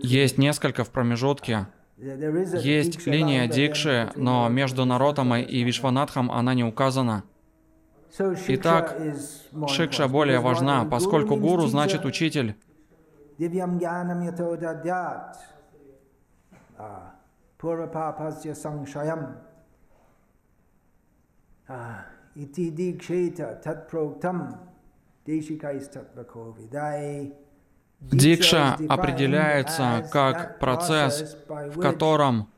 Есть 0.03 0.39
несколько 0.39 0.85
в 0.85 0.91
промежутке. 0.91 1.67
Есть 1.97 3.07
линия 3.07 3.47
Дикши, 3.47 4.11
но 4.17 4.49
между 4.49 4.85
Наротамой 4.85 5.43
и 5.43 5.63
Вишванатхом 5.63 6.33
она 6.33 6.53
не 6.55 6.65
указана. 6.65 7.25
Итак, 8.49 8.99
шикша 9.69 10.09
более 10.09 10.41
важна, 10.41 10.85
поскольку 10.85 11.37
гуру 11.37 11.67
значит 11.67 12.05
учитель. 12.05 12.57
Дикша 28.01 28.77
определяется 28.89 30.05
как 30.11 30.59
процесс, 30.59 31.37
в 31.49 31.81
котором 31.81 32.49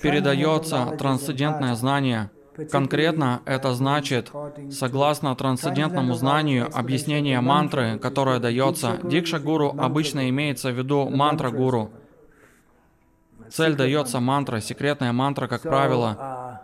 передается 0.00 0.96
трансцендентное 0.96 1.74
знание– 1.74 2.30
Конкретно 2.70 3.42
это 3.46 3.74
значит, 3.74 4.30
согласно 4.70 5.34
трансцендентному 5.34 6.14
знанию, 6.14 6.70
объяснение 6.72 7.40
мантры, 7.40 7.98
которое 7.98 8.38
дается. 8.38 8.98
Дикша-гуру, 9.02 9.74
обычно 9.76 10.28
имеется 10.28 10.70
в 10.70 10.78
виду 10.78 11.08
мантра-гуру. 11.10 11.90
Цель 13.50 13.74
дается 13.74 14.20
мантра, 14.20 14.60
секретная 14.60 15.12
мантра, 15.12 15.46
как 15.46 15.62
правило. 15.62 16.60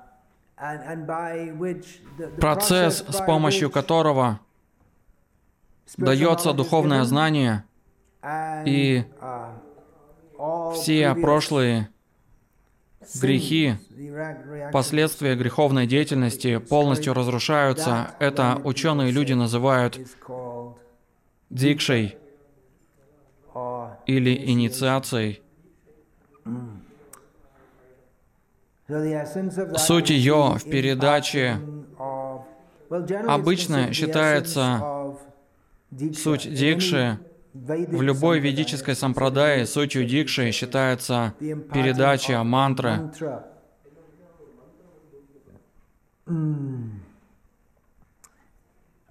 Процесс, 2.38 3.04
с 3.08 3.20
помощью 3.24 3.70
которого 3.70 4.40
дается 5.96 6.52
духовное 6.52 7.04
знание, 7.04 7.64
и 8.66 9.04
все 10.74 11.14
прошлые 11.14 11.88
грехи, 13.20 13.76
последствия 14.72 15.34
греховной 15.34 15.86
деятельности 15.86 16.58
полностью 16.58 17.14
разрушаются. 17.14 18.14
Это 18.18 18.60
ученые 18.62 19.10
люди 19.10 19.32
называют 19.32 19.98
дикшей 21.48 22.18
или 24.06 24.34
инициацией. 24.50 25.42
Суть 29.76 30.10
ее 30.10 30.56
в 30.58 30.64
передаче 30.64 31.58
обычно 33.28 33.92
считается 33.92 35.16
суть 36.16 36.52
дикши 36.52 37.18
в 37.52 38.02
любой 38.02 38.40
ведической 38.40 38.96
сампрадае 38.96 39.66
сутью 39.66 40.04
дикши 40.04 40.50
считается 40.50 41.34
передача 41.38 42.42
мантры. 42.42 43.12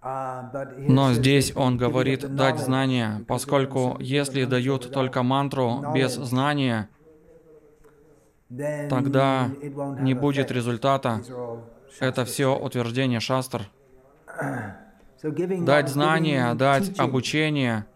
Но 0.02 1.14
здесь 1.14 1.54
он 1.56 1.78
говорит 1.78 2.36
дать 2.36 2.60
знания, 2.60 3.24
поскольку 3.28 3.98
если 4.00 4.46
дают 4.46 4.92
только 4.92 5.24
мантру 5.24 5.84
без 5.94 6.16
знания, 6.16 6.90
тогда 8.90 9.50
не 10.00 10.14
будет 10.14 10.52
результата. 10.52 11.22
Это 12.00 12.26
все 12.26 12.56
утверждение 12.58 13.20
шастр. 13.20 13.70
Дать 15.22 15.90
знания, 15.90 16.54
дать 16.54 16.98
обучение— 17.00 17.86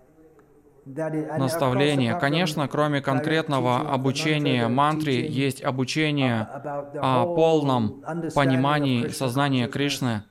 наставления. 0.85 2.17
Конечно, 2.19 2.67
кроме 2.67 3.01
конкретного 3.01 3.79
обучения 3.79 4.67
мантре, 4.67 5.25
есть 5.27 5.63
обучение 5.63 6.41
о 6.41 7.25
полном 7.25 8.01
понимании 8.35 9.07
сознания 9.07 9.67
Кришны, 9.67 10.23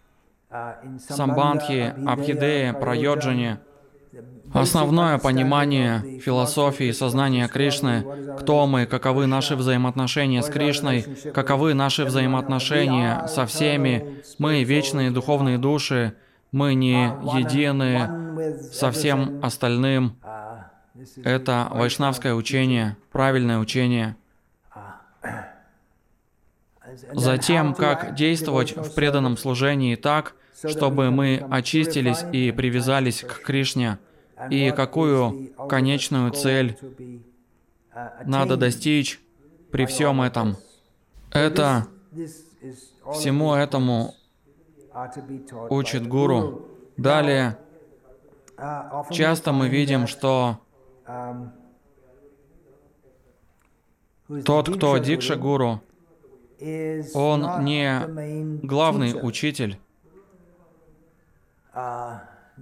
самбандхи, 1.09 1.95
абхидее, 2.07 2.73
прайоджане, 2.75 3.61
Основное 4.53 5.19
понимание 5.19 6.21
философии 6.21 6.93
сознания 6.93 7.49
Кришны, 7.49 8.05
кто 8.39 8.67
мы, 8.67 8.87
каковы 8.87 9.27
наши 9.27 9.57
взаимоотношения 9.57 10.43
с 10.43 10.49
Кришной, 10.49 11.07
каковы 11.35 11.75
наши 11.75 12.05
взаимоотношения 12.05 13.27
со 13.29 13.47
всеми, 13.47 14.23
мы 14.39 14.63
вечные 14.65 15.11
духовные 15.11 15.59
души, 15.59 16.15
мы 16.51 16.75
не 16.75 17.05
едины 17.35 18.61
со 18.73 18.91
всем 18.91 19.41
остальным, 19.43 20.17
это 21.25 21.69
вайшнавское 21.71 22.35
учение, 22.35 22.97
правильное 23.11 23.59
учение. 23.59 24.17
Затем, 27.13 27.75
как 27.75 28.15
действовать 28.15 28.77
в 28.77 28.95
преданном 28.95 29.39
служении 29.39 29.97
так, 29.97 30.35
чтобы 30.69 31.11
мы 31.11 31.45
очистились 31.51 32.25
и 32.33 32.53
привязались 32.53 33.23
к 33.23 33.43
Кришне, 33.43 33.99
и 34.51 34.71
какую 34.71 35.53
конечную 35.69 36.33
цель 36.33 36.79
надо 38.25 38.57
достичь 38.57 39.21
при 39.71 39.87
всем 39.87 40.23
этом. 40.23 40.57
Это 41.31 41.87
всему 43.13 43.55
этому 43.55 44.15
учит 45.71 46.07
гуру. 46.07 46.69
Далее, 46.97 47.57
часто 49.11 49.53
мы 49.53 49.69
видим, 49.69 50.07
что 50.07 50.59
тот, 54.45 54.69
кто 54.77 54.99
Дикша 54.99 55.37
Гуру, 55.37 55.81
он 57.15 57.65
не 57.65 58.67
главный 58.67 59.15
учитель. 59.21 59.79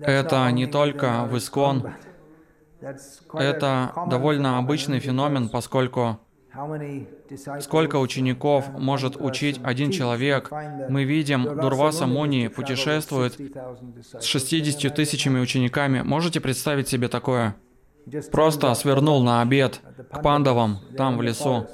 Это 0.00 0.50
не 0.50 0.66
только 0.66 1.24
в 1.24 1.36
Искон. 1.36 1.92
Это 3.34 3.92
довольно 4.08 4.58
обычный 4.58 5.00
феномен, 5.00 5.48
поскольку 5.48 6.18
Сколько 7.60 7.96
учеников 7.96 8.70
может 8.76 9.16
учить 9.16 9.60
один 9.62 9.92
человек? 9.92 10.50
Мы 10.88 11.04
видим, 11.04 11.44
Дурваса 11.44 12.06
Муни 12.06 12.48
путешествует 12.48 13.38
с 14.18 14.24
60 14.24 14.92
тысячами 14.94 15.38
учениками. 15.38 16.02
Можете 16.02 16.40
представить 16.40 16.88
себе 16.88 17.08
такое? 17.08 17.54
Просто 18.32 18.74
свернул 18.74 19.22
на 19.22 19.42
обед 19.42 19.80
к 20.10 20.22
пандавам, 20.22 20.80
там 20.96 21.18
в 21.18 21.22
лесу. 21.22 21.68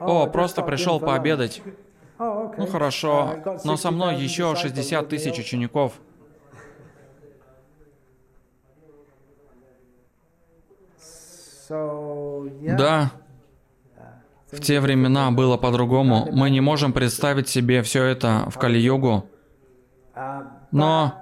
О, 0.00 0.26
просто 0.26 0.62
пришел 0.62 0.98
пообедать. 0.98 1.62
Ну 2.18 2.66
хорошо, 2.66 3.36
но 3.64 3.76
со 3.76 3.90
мной 3.90 4.16
еще 4.16 4.56
60 4.56 5.08
тысяч 5.08 5.38
учеников. 5.38 6.00
Да, 11.70 13.10
в 14.50 14.60
те 14.60 14.80
времена 14.80 15.30
было 15.30 15.56
по-другому. 15.56 16.28
Мы 16.32 16.50
не 16.50 16.60
можем 16.60 16.92
представить 16.92 17.48
себе 17.48 17.82
все 17.82 18.04
это 18.04 18.48
в 18.50 18.58
Кали-югу. 18.58 19.24
Но 20.72 21.14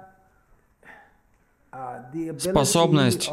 способность 2.39 3.31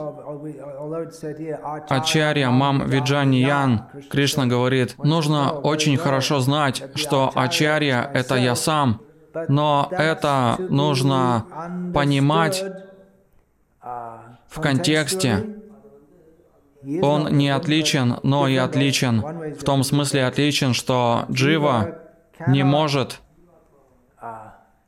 Ачарья 1.88 2.50
Мам 2.50 2.86
Виджаниян, 2.86 3.86
Кришна 4.10 4.46
говорит, 4.46 4.96
нужно 5.02 5.52
очень 5.52 5.96
хорошо 5.96 6.40
знать, 6.40 6.82
что 6.94 7.32
Ачарья— 7.34 8.10
это 8.14 8.34
я 8.34 8.54
сам, 8.54 9.00
но 9.48 9.88
это 9.90 10.56
нужно 10.58 11.46
понимать 11.94 12.62
в 13.80 14.60
контексте. 14.60 15.55
Он 17.02 17.36
не 17.36 17.48
отличен, 17.48 18.18
но 18.22 18.46
и 18.46 18.56
отличен. 18.56 19.20
В 19.54 19.64
том 19.64 19.82
смысле 19.82 20.26
отличен, 20.26 20.72
что 20.72 21.24
Джива 21.30 21.98
не 22.46 22.62
может 22.62 23.20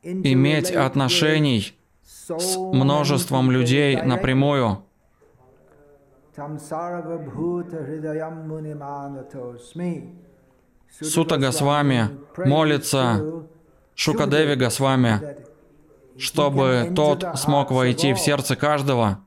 иметь 0.03 0.71
отношений 0.71 1.77
с 2.03 2.57
множеством 2.57 3.51
людей 3.51 4.01
напрямую. 4.01 4.83
Сута 11.01 11.37
Госвами 11.37 12.09
молится 12.37 13.43
Шукадеви 13.95 14.55
Госвами, 14.55 15.37
чтобы 16.17 16.93
тот 16.95 17.25
смог 17.35 17.71
войти 17.71 18.13
в 18.13 18.19
сердце 18.19 18.55
каждого. 18.55 19.19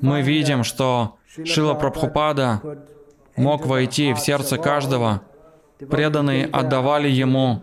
Мы 0.00 0.20
видим, 0.22 0.64
что 0.64 1.16
Шила 1.44 1.74
Прабхупада 1.74 2.60
мог 3.36 3.66
войти 3.66 4.12
в 4.12 4.18
сердце 4.18 4.58
каждого. 4.58 5.22
Преданные 5.78 6.46
отдавали 6.46 7.08
ему 7.08 7.62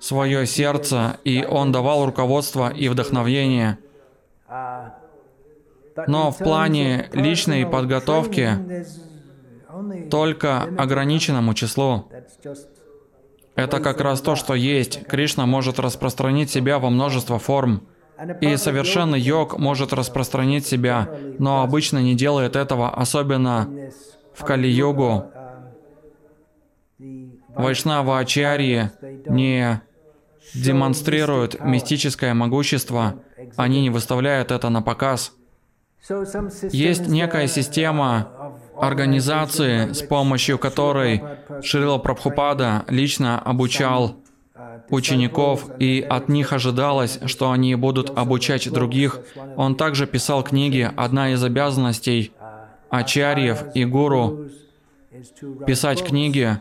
свое 0.00 0.46
сердце, 0.46 1.18
и 1.24 1.44
он 1.44 1.70
давал 1.72 2.06
руководство 2.06 2.70
и 2.70 2.88
вдохновение. 2.88 3.78
Но 6.06 6.30
в 6.30 6.38
плане 6.38 7.08
личной 7.12 7.66
подготовки 7.66 8.86
только 10.10 10.62
ограниченному 10.62 11.54
числу. 11.54 12.08
Это 13.54 13.80
как 13.80 14.00
раз 14.00 14.20
то, 14.20 14.36
что 14.36 14.54
есть. 14.54 15.06
Кришна 15.06 15.46
может 15.46 15.78
распространить 15.78 16.50
себя 16.50 16.78
во 16.78 16.90
множество 16.90 17.38
форм. 17.38 17.82
И 18.40 18.56
совершенный 18.56 19.20
йог 19.20 19.58
может 19.58 19.92
распространить 19.92 20.66
себя, 20.66 21.08
но 21.38 21.62
обычно 21.62 21.98
не 21.98 22.14
делает 22.14 22.56
этого, 22.56 22.90
особенно 22.90 23.68
в 24.34 24.44
Кали-йогу. 24.44 25.30
Вайшнава 27.54 28.18
Ачарьи 28.18 28.90
не 29.26 29.80
демонстрируют 30.54 31.60
мистическое 31.60 32.34
могущество, 32.34 33.22
они 33.56 33.82
не 33.82 33.90
выставляют 33.90 34.50
это 34.50 34.68
на 34.68 34.82
показ. 34.82 35.32
Есть 36.72 37.08
некая 37.08 37.48
система 37.48 38.54
организации, 38.80 39.92
с 39.92 40.02
помощью 40.02 40.58
которой 40.58 41.22
Шрила 41.62 41.98
Прабхупада 41.98 42.84
лично 42.88 43.40
обучал 43.40 44.16
учеников, 44.90 45.70
и 45.78 46.00
от 46.00 46.28
них 46.28 46.52
ожидалось, 46.52 47.18
что 47.26 47.50
они 47.50 47.74
будут 47.74 48.16
обучать 48.16 48.70
других. 48.70 49.20
Он 49.56 49.74
также 49.74 50.06
писал 50.06 50.42
книги. 50.42 50.90
Одна 50.96 51.32
из 51.32 51.42
обязанностей 51.42 52.32
ачарьев 52.90 53.64
и 53.74 53.84
гуру— 53.84 54.46
писать 55.66 56.04
книги, 56.04 56.58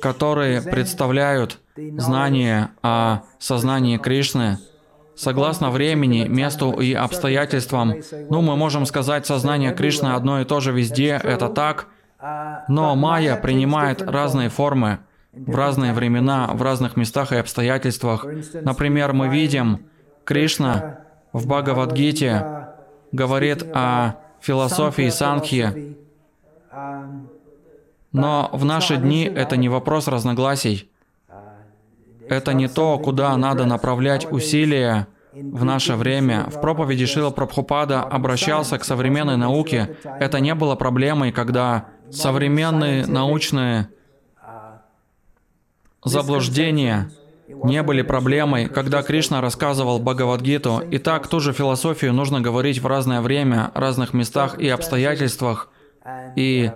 которые 0.00 0.62
представляют 0.62 1.58
знания 1.76 2.70
о 2.82 3.20
сознании 3.38 3.98
Кришны 3.98 4.58
согласно 5.16 5.70
времени, 5.70 6.26
месту 6.26 6.72
и 6.72 6.92
обстоятельствам. 6.92 7.94
Ну, 8.30 8.42
мы 8.42 8.56
можем 8.56 8.86
сказать, 8.86 9.26
сознание 9.26 9.72
Кришны 9.72 10.08
одно 10.08 10.40
и 10.40 10.44
то 10.44 10.60
же 10.60 10.72
везде, 10.72 11.20
это 11.22 11.48
так, 11.48 11.86
но 12.68 12.94
майя 12.96 13.36
принимает 13.36 14.02
разные 14.02 14.48
формы 14.48 14.98
в 15.36 15.54
разные 15.54 15.92
времена, 15.92 16.50
в 16.52 16.62
разных 16.62 16.96
местах 16.96 17.32
и 17.32 17.36
обстоятельствах. 17.36 18.26
Например, 18.62 19.12
мы 19.12 19.28
видим, 19.28 19.86
Кришна 20.24 21.00
в 21.32 21.46
Бхагавадгите 21.46 22.68
говорит 23.12 23.62
о 23.74 24.16
философии 24.40 25.08
Санхи, 25.08 25.96
но 28.12 28.48
в 28.52 28.64
наши 28.64 28.96
дни 28.96 29.24
это 29.24 29.56
не 29.56 29.68
вопрос 29.68 30.08
разногласий. 30.08 30.90
Это 32.28 32.54
не 32.54 32.68
то, 32.68 32.98
куда 32.98 33.36
надо 33.36 33.66
направлять 33.66 34.30
усилия 34.30 35.08
в 35.32 35.64
наше 35.64 35.94
время. 35.94 36.46
В 36.48 36.60
проповеди 36.60 37.06
Шила 37.06 37.30
Прабхупада 37.30 38.02
обращался 38.02 38.78
к 38.78 38.84
современной 38.84 39.36
науке. 39.36 39.96
Это 40.04 40.40
не 40.40 40.54
было 40.54 40.76
проблемой, 40.76 41.32
когда 41.32 41.86
современные 42.10 43.06
научные 43.06 43.88
заблуждения 46.04 47.10
не 47.48 47.82
были 47.82 48.02
проблемой, 48.02 48.68
когда 48.68 49.02
Кришна 49.02 49.40
рассказывал 49.40 49.98
Бхагавадгиту. 49.98 50.82
Итак, 50.92 51.28
ту 51.28 51.40
же 51.40 51.52
философию 51.52 52.12
нужно 52.12 52.40
говорить 52.40 52.78
в 52.80 52.86
разное 52.86 53.20
время, 53.20 53.70
разных 53.74 54.14
местах 54.14 54.58
и 54.58 54.68
обстоятельствах. 54.68 55.70
И 56.36 56.70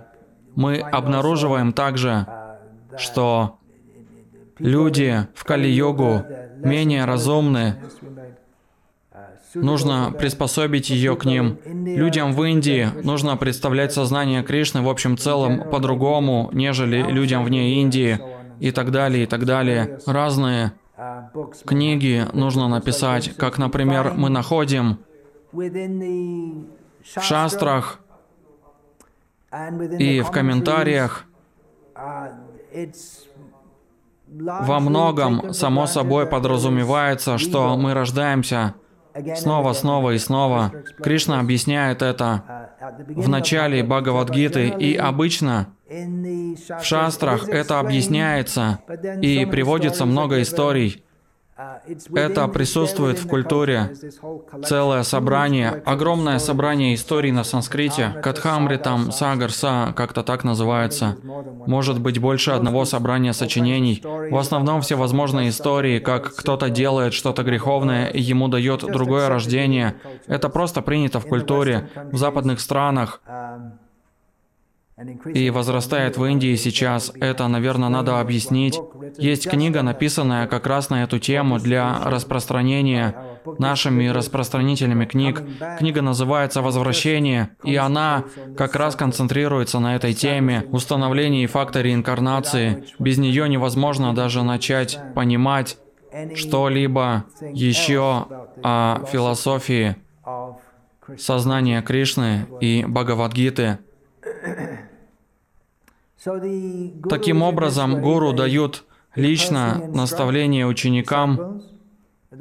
мы 0.55 0.79
обнаруживаем 0.79 1.73
также, 1.73 2.27
что 2.97 3.59
люди 4.57 5.27
в 5.33 5.43
Кали-йогу 5.43 6.25
менее 6.63 7.05
разумны, 7.05 7.77
нужно 9.55 10.13
приспособить 10.17 10.89
ее 10.89 11.15
к 11.15 11.25
ним. 11.25 11.57
Людям 11.65 12.33
в 12.33 12.43
Индии 12.43 12.89
нужно 13.03 13.37
представлять 13.37 13.93
сознание 13.93 14.43
Кришны 14.43 14.81
в 14.81 14.89
общем 14.89 15.17
целом 15.17 15.69
по-другому, 15.69 16.49
нежели 16.53 17.01
людям 17.01 17.43
вне 17.43 17.81
Индии 17.81 18.19
и 18.59 18.71
так 18.71 18.91
далее, 18.91 19.23
и 19.23 19.27
так 19.27 19.45
далее. 19.45 19.99
Разные 20.05 20.73
книги 21.65 22.25
нужно 22.33 22.67
написать, 22.67 23.35
как, 23.35 23.57
например, 23.57 24.13
мы 24.15 24.29
находим 24.29 24.99
в 25.51 27.21
шастрах 27.21 27.99
и 29.97 30.21
в 30.21 30.31
комментариях 30.31 31.25
во 34.27 34.79
многом, 34.79 35.53
само 35.53 35.87
собой, 35.87 36.27
подразумевается, 36.27 37.37
что 37.37 37.75
мы 37.77 37.93
рождаемся 37.93 38.75
снова, 39.35 39.73
снова 39.73 40.11
и 40.11 40.17
снова. 40.17 40.71
Кришна 41.01 41.39
объясняет 41.39 42.01
это 42.01 42.69
в 43.15 43.29
начале 43.29 43.83
Бхагавадгиты, 43.83 44.67
и 44.67 44.95
обычно 44.95 45.67
в 45.89 46.83
шастрах 46.83 47.49
это 47.49 47.79
объясняется, 47.79 48.79
и 49.21 49.45
приводится 49.45 50.05
много 50.05 50.41
историй, 50.41 51.03
это 52.15 52.47
присутствует 52.47 53.19
в 53.19 53.27
культуре. 53.27 53.91
Целое 54.63 55.03
собрание, 55.03 55.81
огромное 55.85 56.39
собрание 56.39 56.95
историй 56.95 57.31
на 57.31 57.43
санскрите. 57.43 58.15
Катхамритам, 58.23 59.11
Сагарса, 59.11 59.93
как-то 59.95 60.23
так 60.23 60.43
называется. 60.43 61.17
Может 61.67 61.99
быть 61.99 62.19
больше 62.19 62.51
одного 62.51 62.85
собрания 62.85 63.33
сочинений. 63.33 64.01
В 64.03 64.37
основном 64.37 64.81
все 64.81 64.95
возможные 64.95 65.49
истории, 65.49 65.99
как 65.99 66.35
кто-то 66.35 66.69
делает 66.69 67.13
что-то 67.13 67.43
греховное 67.43 68.07
и 68.07 68.21
ему 68.21 68.47
дает 68.47 68.81
другое 68.81 69.27
рождение. 69.29 69.95
Это 70.27 70.49
просто 70.49 70.81
принято 70.81 71.19
в 71.19 71.25
культуре. 71.25 71.89
В 72.11 72.17
западных 72.17 72.59
странах 72.59 73.21
и 75.33 75.49
возрастает 75.49 76.17
в 76.17 76.25
Индии 76.25 76.55
сейчас. 76.55 77.11
Это, 77.19 77.47
наверное, 77.47 77.89
надо 77.89 78.19
объяснить. 78.19 78.79
Есть 79.17 79.49
книга, 79.49 79.81
написанная 79.81 80.47
как 80.47 80.67
раз 80.67 80.89
на 80.89 81.03
эту 81.03 81.19
тему 81.19 81.59
для 81.59 81.99
распространения 82.05 83.15
нашими 83.57 84.07
распространителями 84.07 85.05
книг. 85.05 85.41
Книга 85.77 86.01
называется 86.01 86.61
«Возвращение», 86.61 87.49
и 87.63 87.75
она 87.75 88.25
как 88.57 88.75
раз 88.75 88.95
концентрируется 88.95 89.79
на 89.79 89.95
этой 89.95 90.13
теме 90.13 90.65
установлении 90.71 91.45
факта 91.45 91.81
реинкарнации. 91.81 92.83
Без 92.99 93.17
нее 93.17 93.47
невозможно 93.49 94.13
даже 94.13 94.43
начать 94.43 94.99
понимать 95.15 95.77
что-либо 96.35 97.25
еще 97.53 98.27
о 98.63 99.05
философии 99.11 99.95
сознания 101.17 101.81
Кришны 101.81 102.47
и 102.61 102.85
Бхагавадгиты. 102.87 103.79
Таким 107.09 107.41
образом, 107.41 108.01
гуру 108.01 108.33
дают 108.33 108.83
лично 109.15 109.81
наставление 109.93 110.65
ученикам. 110.65 111.61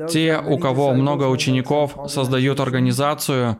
Те, 0.08 0.38
у 0.38 0.58
кого 0.58 0.92
много 0.92 1.24
учеников, 1.24 1.96
создают 2.08 2.60
организацию, 2.60 3.58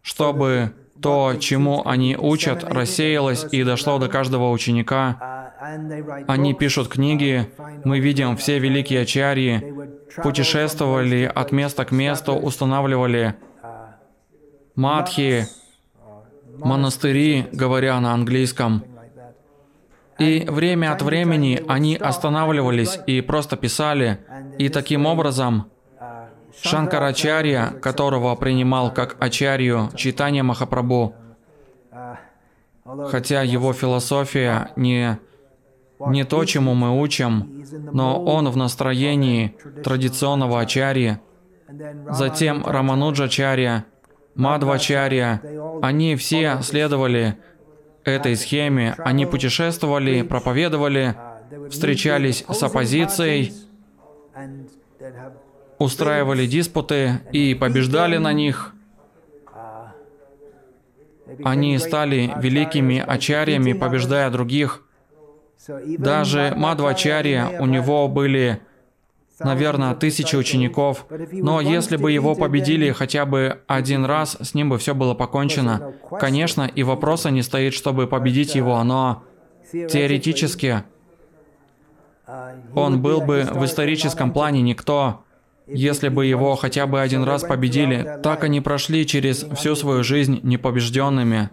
чтобы 0.00 0.72
то, 1.02 1.34
чему 1.38 1.82
они 1.84 2.16
учат, 2.16 2.64
рассеялось 2.64 3.44
и 3.50 3.64
дошло 3.64 3.98
до 3.98 4.08
каждого 4.08 4.50
ученика. 4.50 5.52
Они 6.28 6.54
пишут 6.54 6.88
книги, 6.88 7.50
мы 7.84 7.98
видим 7.98 8.36
все 8.36 8.58
великие 8.58 9.02
ачарьи, 9.02 9.74
путешествовали 10.22 11.24
от 11.24 11.52
места 11.52 11.84
к 11.84 11.90
месту, 11.90 12.34
устанавливали 12.34 13.34
матхи, 14.76 15.46
монастыри, 16.64 17.48
говоря 17.52 17.98
на 18.00 18.12
английском. 18.12 18.84
И 20.18 20.46
время 20.48 20.92
от 20.92 21.02
времени 21.02 21.62
они 21.68 21.96
останавливались 21.96 22.98
и 23.06 23.20
просто 23.20 23.56
писали, 23.56 24.18
и 24.58 24.68
таким 24.68 25.06
образом 25.06 25.66
Шанкарачарья, 26.60 27.70
которого 27.80 28.34
принимал 28.36 28.92
как 28.92 29.16
ачарью 29.20 29.90
читания 29.96 30.42
Махапрабху, 30.42 31.14
хотя 33.10 33.42
его 33.42 33.72
философия 33.72 34.70
не, 34.76 35.18
не 36.06 36.24
то, 36.24 36.44
чему 36.44 36.74
мы 36.74 37.00
учим, 37.00 37.64
но 37.92 38.22
он 38.22 38.48
в 38.50 38.56
настроении 38.56 39.56
традиционного 39.82 40.60
ачарьи, 40.60 41.18
затем 42.10 42.64
Рамануджачарья, 42.66 43.86
Мадвачарья, 44.34 45.42
они 45.82 46.16
все 46.16 46.58
следовали 46.62 47.36
этой 48.04 48.36
схеме, 48.36 48.94
они 48.98 49.26
путешествовали, 49.26 50.22
проповедовали, 50.22 51.14
встречались 51.70 52.44
с 52.48 52.62
оппозицией, 52.62 53.52
устраивали 55.78 56.46
диспуты 56.46 57.20
и 57.32 57.54
побеждали 57.54 58.16
на 58.16 58.32
них. 58.32 58.74
Они 61.44 61.78
стали 61.78 62.32
великими 62.38 62.98
ачарьями, 62.98 63.72
побеждая 63.72 64.30
других. 64.30 64.82
Даже 65.98 66.54
Мадвачарья, 66.56 67.60
у 67.60 67.66
него 67.66 68.08
были, 68.08 68.60
наверное, 69.38 69.94
тысячи 69.94 70.36
учеников. 70.36 71.06
Но 71.32 71.60
если 71.60 71.96
бы 71.96 72.12
его 72.12 72.34
победили 72.34 72.90
хотя 72.92 73.26
бы 73.26 73.60
один 73.66 74.04
раз, 74.04 74.36
с 74.40 74.54
ним 74.54 74.70
бы 74.70 74.78
все 74.78 74.94
было 74.94 75.14
покончено. 75.14 75.94
Конечно, 76.20 76.62
и 76.62 76.82
вопроса 76.82 77.30
не 77.30 77.42
стоит, 77.42 77.74
чтобы 77.74 78.06
победить 78.06 78.54
его, 78.54 78.82
но 78.84 79.24
теоретически 79.72 80.84
он 82.74 83.02
был 83.02 83.20
бы 83.20 83.46
в 83.50 83.64
историческом 83.64 84.32
плане 84.32 84.62
никто. 84.62 85.24
Если 85.66 86.08
бы 86.08 86.26
его 86.26 86.56
хотя 86.56 86.86
бы 86.86 87.00
один 87.00 87.24
раз 87.24 87.42
победили, 87.42 88.18
так 88.22 88.44
они 88.44 88.60
прошли 88.60 89.06
через 89.06 89.44
всю 89.56 89.74
свою 89.74 90.02
жизнь 90.02 90.40
непобежденными, 90.42 91.50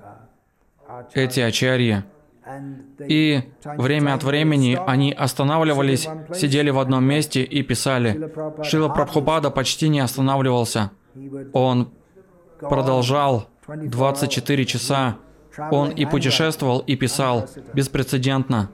эти 1.14 1.40
ачарьи. 1.40 2.04
И 3.08 3.44
время 3.64 4.14
от 4.14 4.24
времени 4.24 4.80
они 4.88 5.12
останавливались, 5.12 6.08
сидели 6.34 6.70
в 6.70 6.80
одном 6.80 7.04
месте 7.04 7.44
и 7.44 7.64
писали. 7.64 8.32
Шила 8.64 8.90
Прабхупада 8.90 9.50
почти 9.52 9.90
не 9.90 10.00
останавливался. 10.00 10.92
Он 11.54 11.92
продолжал 12.60 13.48
24 13.68 14.66
часа. 14.66 15.18
Он 15.72 15.90
и 15.90 16.06
путешествовал, 16.06 16.80
и 16.80 16.96
писал. 16.96 17.48
Беспрецедентно. 17.74 18.70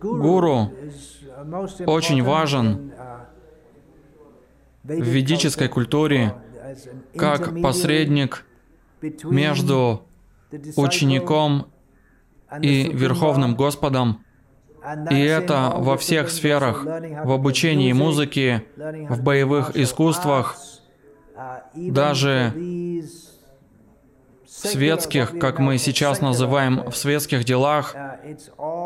Гуру 0.00 0.70
очень 1.86 2.22
важен 2.22 2.92
в 4.82 5.02
ведической 5.02 5.68
культуре 5.68 6.34
как 7.16 7.60
посредник 7.62 8.46
между 9.24 10.02
учеником 10.76 11.66
и 12.60 12.90
Верховным 12.92 13.54
Господом. 13.54 14.20
И 15.10 15.18
это 15.18 15.72
во 15.76 15.96
всех 15.96 16.28
сферах, 16.30 16.84
в 16.84 17.32
обучении 17.32 17.92
музыки, 17.92 18.64
в 18.76 19.22
боевых 19.22 19.76
искусствах, 19.76 20.56
даже 21.74 22.52
светских, 24.46 25.38
как 25.38 25.58
мы 25.58 25.78
сейчас 25.78 26.20
называем, 26.20 26.90
в 26.90 26.96
светских 26.96 27.44
делах, 27.44 27.94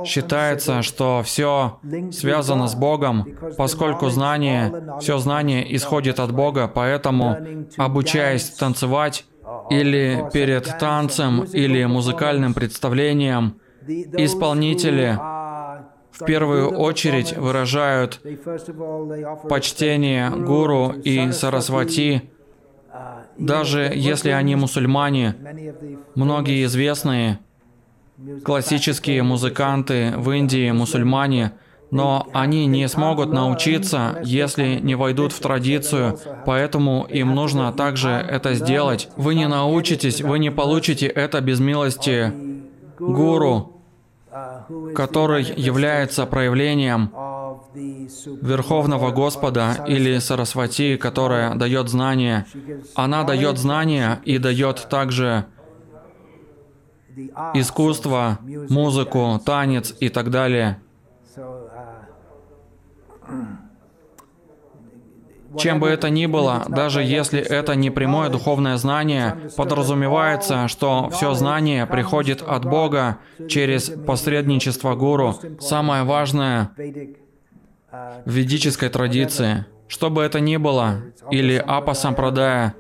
считается, 0.05 0.83
что 0.83 1.23
все 1.25 1.79
связано 2.13 2.69
с 2.69 2.75
Богом, 2.75 3.27
поскольку 3.57 4.09
знание, 4.09 4.99
все 5.01 5.19
знание 5.19 5.75
исходит 5.77 6.21
от 6.21 6.33
Бога, 6.33 6.69
поэтому, 6.69 7.37
обучаясь 7.77 8.51
танцевать, 8.51 9.25
или 9.71 10.29
перед 10.33 10.79
танцем, 10.79 11.45
или 11.45 11.85
музыкальным 11.85 12.55
представлением, 12.55 13.59
исполнители 13.87 15.19
в 16.11 16.25
первую 16.25 16.71
очередь 16.71 17.37
выражают 17.37 18.21
почтение 19.49 20.31
гуру 20.31 20.91
и 20.91 21.31
сарасвати, 21.33 22.31
даже 23.39 23.93
если 23.95 24.31
они 24.31 24.57
мусульмане, 24.57 25.35
многие 26.15 26.65
известные 26.65 27.39
классические 28.45 29.23
музыканты 29.23 30.13
в 30.17 30.31
Индии, 30.33 30.71
мусульмане, 30.73 31.53
но 31.91 32.27
они 32.33 32.67
не 32.67 32.87
смогут 32.89 33.33
научиться, 33.33 34.21
если 34.23 34.79
не 34.81 34.95
войдут 34.95 35.33
в 35.33 35.41
традицию, 35.41 36.19
поэтому 36.45 37.07
им 37.09 37.35
нужно 37.35 37.73
также 37.73 38.11
это 38.11 38.55
сделать. 38.55 39.09
Вы 39.17 39.35
не 39.35 39.49
научитесь, 39.49 40.21
вы 40.21 40.39
не 40.39 40.51
получите 40.51 41.07
это 41.07 41.41
без 41.41 41.61
милости 41.61 42.33
гуру, 42.99 43.81
который 44.95 45.45
является 45.57 46.27
проявлением 46.27 47.11
Верховного 48.43 49.11
Господа 49.11 49.85
или 49.87 50.19
Сарасвати, 50.19 50.97
которая 50.97 51.55
дает 51.55 51.89
знания. 51.89 52.47
Она 52.95 53.25
дает 53.25 53.59
знания 53.59 54.21
и 54.25 54.39
дает 54.39 54.89
также 54.91 55.47
искусство, 57.55 58.39
музыку, 58.69 59.41
танец 59.45 59.95
и 60.01 60.09
так 60.09 60.31
далее. 60.31 60.81
Чем 65.59 65.81
бы 65.81 65.89
это 65.89 66.11
ни 66.11 66.27
было, 66.27 66.65
даже 66.69 67.03
если 67.03 67.41
это 67.41 67.75
не 67.75 67.91
прямое 67.91 68.29
духовное 68.29 68.77
знание, 68.77 69.37
подразумевается, 69.57 70.69
что 70.69 71.11
все 71.11 71.35
знание 71.35 71.87
приходит 71.87 72.43
от 72.43 72.65
Бога 72.65 73.19
через 73.49 73.91
посредничество 73.91 74.95
гуру. 74.95 75.35
Самое 75.61 76.05
важное 76.05 76.71
в 78.25 78.31
ведической 78.31 78.89
традиции, 78.89 79.65
что 79.87 80.11
бы 80.11 80.23
это 80.23 80.41
ни 80.41 80.57
было, 80.57 81.03
или 81.31 81.57
апасампрадая, 81.57 82.75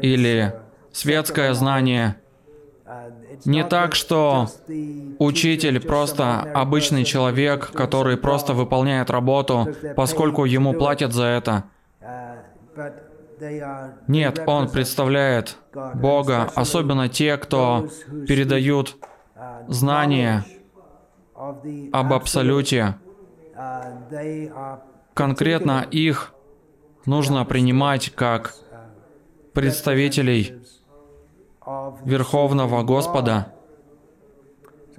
или 0.00 0.54
светское 0.92 1.52
знание, 1.54 2.16
не 3.44 3.64
так, 3.64 3.94
что 3.94 4.48
учитель 5.18 5.80
просто 5.80 6.40
обычный 6.40 7.04
человек, 7.04 7.70
который 7.70 8.16
просто 8.16 8.52
выполняет 8.52 9.10
работу, 9.10 9.68
поскольку 9.96 10.44
ему 10.44 10.72
платят 10.74 11.12
за 11.12 11.24
это. 11.24 11.64
Нет, 14.06 14.42
он 14.46 14.68
представляет 14.68 15.56
Бога, 15.94 16.50
особенно 16.54 17.08
те, 17.08 17.36
кто 17.38 17.88
передают 18.28 18.96
знания 19.68 20.44
об 21.92 22.12
Абсолюте. 22.12 22.96
Конкретно 25.14 25.86
их 25.90 26.34
нужно 27.06 27.44
принимать 27.44 28.12
как 28.14 28.54
представителей 29.54 30.62
Верховного 32.04 32.82
Господа. 32.82 33.54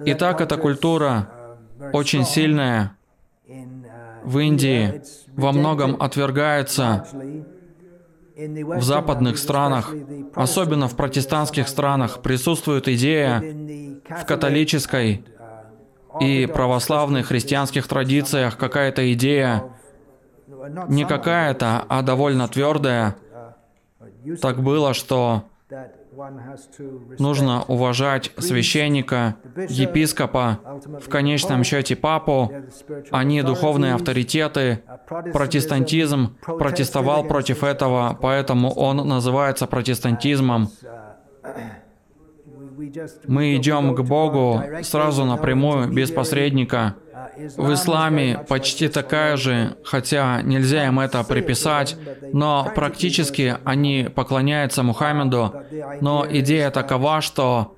Итак, 0.00 0.40
эта 0.40 0.56
культура 0.56 1.28
очень 1.92 2.24
сильная 2.24 2.96
в 4.24 4.38
Индии, 4.38 5.02
во 5.36 5.52
многом 5.52 6.00
отвергается 6.00 7.06
в 8.36 8.82
западных 8.82 9.38
странах, 9.38 9.94
особенно 10.34 10.88
в 10.88 10.96
протестантских 10.96 11.68
странах, 11.68 12.22
присутствует 12.22 12.88
идея 12.88 13.40
в 13.40 14.24
католической 14.26 15.24
и 16.20 16.46
православных 16.46 17.26
христианских 17.26 17.86
традициях 17.88 18.56
какая-то 18.56 19.12
идея, 19.12 19.64
не 20.88 21.04
какая-то, 21.04 21.84
а 21.88 22.02
довольно 22.02 22.48
твердая. 22.48 23.16
Так 24.40 24.62
было, 24.62 24.94
что 24.94 25.44
Нужно 27.18 27.62
уважать 27.68 28.32
священника, 28.36 29.36
епископа, 29.68 30.58
в 31.00 31.08
конечном 31.08 31.64
счете 31.64 31.96
папу. 31.96 32.52
Они 33.10 33.42
духовные 33.42 33.94
авторитеты. 33.94 34.82
Протестантизм 35.32 36.36
протестовал 36.44 37.24
против 37.24 37.64
этого, 37.64 38.18
поэтому 38.20 38.72
он 38.72 38.96
называется 39.08 39.66
протестантизмом. 39.66 40.68
Мы 43.26 43.56
идем 43.56 43.94
к 43.94 44.02
Богу 44.02 44.62
сразу 44.82 45.24
напрямую, 45.24 45.92
без 45.92 46.10
посредника. 46.10 46.96
В 47.36 47.72
исламе 47.72 48.44
почти 48.48 48.88
такая 48.88 49.36
же, 49.36 49.76
хотя 49.84 50.42
нельзя 50.42 50.86
им 50.86 51.00
это 51.00 51.24
приписать, 51.24 51.96
но 52.32 52.70
практически 52.74 53.56
они 53.64 54.08
поклоняются 54.14 54.82
Мухаммеду, 54.82 55.54
но 56.00 56.26
идея 56.28 56.70
такова, 56.70 57.20
что 57.20 57.76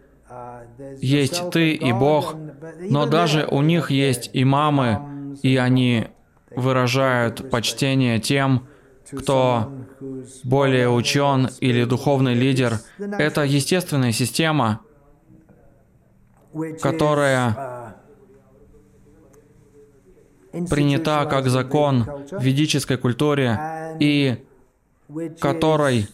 есть 1.00 1.50
ты 1.50 1.72
и 1.72 1.92
Бог, 1.92 2.34
но 2.80 3.07
даже 3.07 3.46
у 3.48 3.62
них 3.62 3.90
есть 3.90 4.30
имамы, 4.32 5.36
и 5.42 5.57
они 5.57 6.09
выражают 6.50 7.50
почтение 7.50 8.18
тем, 8.18 8.66
кто 9.16 9.72
более 10.42 10.90
учен 10.90 11.50
или 11.61 11.84
духовный 11.84 12.34
лидер. 12.34 12.80
Это 12.98 13.42
естественная 13.42 14.12
система, 14.12 14.80
которая 16.80 17.74
принята 20.70 21.26
как 21.26 21.48
закон 21.48 22.05
в 22.30 22.42
ведической 22.42 22.96
культуре 22.96 23.59
и 24.00 24.44
которой 25.40 26.09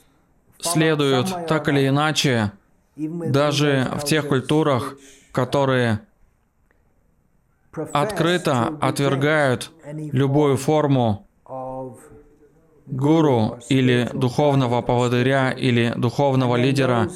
следуют 0.59 1.47
так 1.47 1.69
или 1.69 1.89
иначе 1.89 2.53
даже 2.97 3.91
в 3.97 4.05
тех 4.05 4.29
культурах, 4.29 4.97
которые 5.33 6.01
открыто 7.93 8.77
отвергают 8.81 9.71
любую 10.13 10.57
форму 10.57 11.27
гуру 12.87 13.59
или 13.69 14.11
духовного 14.13 14.83
поводыря 14.83 15.51
или 15.51 15.93
духовного 15.97 16.57
лидера. 16.57 17.09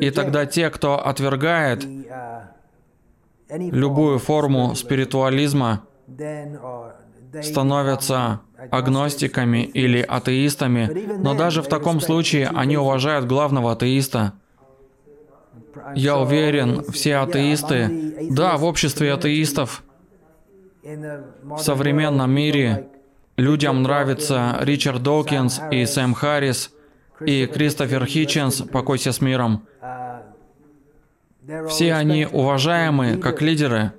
И 0.00 0.10
тогда 0.10 0.46
те, 0.46 0.70
кто 0.70 0.98
отвергает 0.98 1.86
любую 3.48 4.18
форму 4.18 4.74
спиритуализма, 4.74 5.84
становятся 7.42 8.40
агностиками 8.70 9.62
или 9.64 10.00
атеистами, 10.00 11.18
но 11.18 11.34
даже 11.34 11.62
в 11.62 11.68
таком 11.68 12.00
случае 12.00 12.48
они 12.48 12.76
уважают 12.76 13.26
главного 13.26 13.72
атеиста. 13.72 14.32
Я 15.94 16.18
уверен, 16.18 16.82
все 16.90 17.16
атеисты, 17.16 18.28
да, 18.30 18.56
в 18.56 18.64
обществе 18.64 19.12
атеистов, 19.12 19.82
в 20.82 21.58
современном 21.58 22.30
мире 22.30 22.88
людям 23.36 23.82
нравится 23.82 24.56
Ричард 24.60 25.02
Докинс 25.02 25.60
и 25.70 25.84
Сэм 25.84 26.14
Харрис 26.14 26.72
и 27.20 27.46
Кристофер 27.46 28.04
Хитченс, 28.06 28.62
покойся 28.62 29.12
с 29.12 29.20
миром. 29.20 29.66
Все 31.68 31.94
они 31.94 32.26
уважаемы 32.26 33.16
как 33.16 33.42
лидеры. 33.42 33.92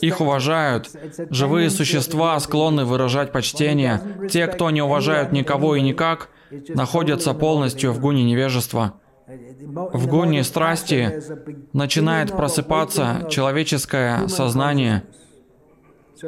Их 0.00 0.20
уважают. 0.20 0.90
Живые 1.30 1.70
существа 1.70 2.38
склонны 2.40 2.84
выражать 2.84 3.32
почтение. 3.32 4.00
Те, 4.28 4.46
кто 4.46 4.70
не 4.70 4.82
уважают 4.82 5.32
никого 5.32 5.76
и 5.76 5.82
никак, 5.82 6.30
находятся 6.68 7.34
полностью 7.34 7.92
в 7.92 8.00
гуне 8.00 8.24
невежества. 8.24 8.94
В 9.26 10.06
гуне 10.06 10.44
страсти 10.44 11.20
начинает 11.72 12.30
просыпаться 12.30 13.26
человеческое 13.30 14.28
сознание, 14.28 15.02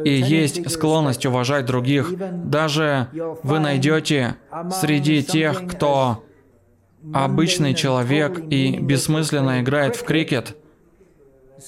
и 0.04 0.10
есть 0.10 0.68
склонность 0.70 1.24
уважать 1.24 1.64
других. 1.64 2.12
Даже 2.44 3.08
вы 3.42 3.58
найдете 3.58 4.36
среди 4.72 5.22
тех, 5.22 5.66
кто 5.66 6.24
обычный 7.14 7.74
человек 7.74 8.40
и 8.50 8.78
бессмысленно 8.78 9.60
играет 9.60 9.96
в 9.96 10.04
крикет, 10.04 10.56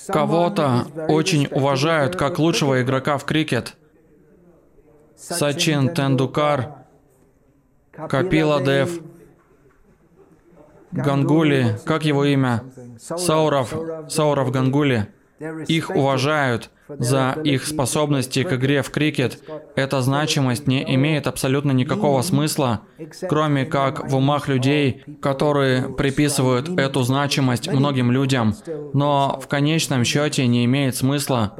кого-то 0.08 0.86
очень 1.08 1.46
уважают 1.50 2.16
как 2.16 2.38
лучшего 2.38 2.82
игрока 2.82 3.18
в 3.18 3.24
крикет. 3.24 3.76
Сачин 5.16 5.92
Тендукар, 5.94 6.74
Капила 7.92 8.62
Дев, 8.62 9.00
Гангули, 10.92 11.78
как 11.84 12.04
его 12.04 12.24
имя? 12.24 12.64
Сауров, 12.98 13.74
Сауров 14.08 14.50
Гангули. 14.50 15.08
Их 15.68 15.90
уважают 15.90 16.70
за 16.98 17.36
их 17.44 17.66
способности 17.66 18.42
к 18.42 18.52
игре 18.52 18.82
в 18.82 18.90
крикет. 18.90 19.42
Эта 19.76 20.00
значимость 20.02 20.66
не 20.66 20.82
имеет 20.94 21.26
абсолютно 21.26 21.72
никакого 21.72 22.22
смысла, 22.22 22.80
кроме 23.28 23.64
как 23.64 24.08
в 24.08 24.16
умах 24.16 24.48
людей, 24.48 25.02
которые 25.20 25.88
приписывают 25.88 26.68
эту 26.68 27.02
значимость 27.02 27.70
многим 27.70 28.10
людям, 28.10 28.54
но 28.92 29.38
в 29.42 29.48
конечном 29.48 30.04
счете 30.04 30.46
не 30.46 30.64
имеет 30.64 30.96
смысла. 30.96 31.54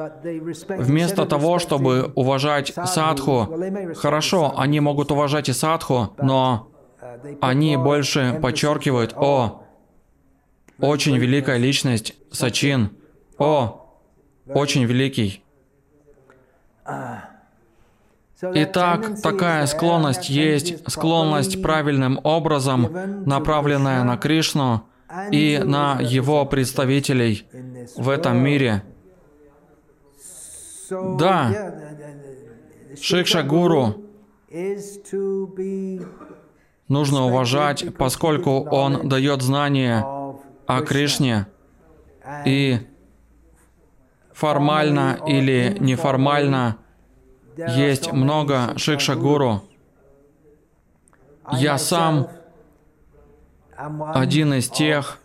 Вместо 0.69 1.27
того, 1.27 1.59
чтобы 1.59 2.13
уважать 2.15 2.73
садху, 2.87 3.49
хорошо, 3.97 4.55
они 4.57 4.81
могут 4.81 5.11
уважать 5.11 5.49
и 5.49 5.53
садху, 5.53 6.15
но 6.21 6.69
они 7.41 7.77
больше 7.77 8.39
подчеркивают 8.43 9.15
«О, 9.17 9.63
очень 10.81 11.17
великая 11.17 11.59
личность, 11.59 12.15
Сачин, 12.33 12.91
о, 13.39 13.90
очень 14.55 14.85
великий». 14.85 15.43
Итак, 18.43 19.21
такая 19.23 19.67
склонность 19.67 20.31
есть, 20.31 20.91
склонность 20.91 21.63
правильным 21.63 22.19
образом, 22.25 22.91
направленная 23.27 24.03
на 24.03 24.17
Кришну 24.17 24.83
и 25.31 25.61
на 25.63 26.01
его 26.01 26.47
представителей 26.47 27.47
в 27.97 28.09
этом 28.09 28.39
мире. 28.39 28.83
Да, 30.91 31.75
Шикша 33.01 33.43
Гуру 33.43 34.07
нужно 36.89 37.27
уважать, 37.27 37.95
поскольку 37.97 38.63
он 38.63 39.09
дает 39.09 39.43
знания 39.43 40.05
о 40.67 40.81
Кришне. 40.81 41.47
И 42.47 42.79
формально 44.41 45.19
или 45.27 45.77
неформально 45.81 46.79
есть 47.57 48.11
много 48.13 48.73
шикша-гуру. 48.77 49.63
Я 51.53 51.77
сам 51.77 52.29
один 53.77 54.55
из 54.55 54.69
тех, 54.71 55.19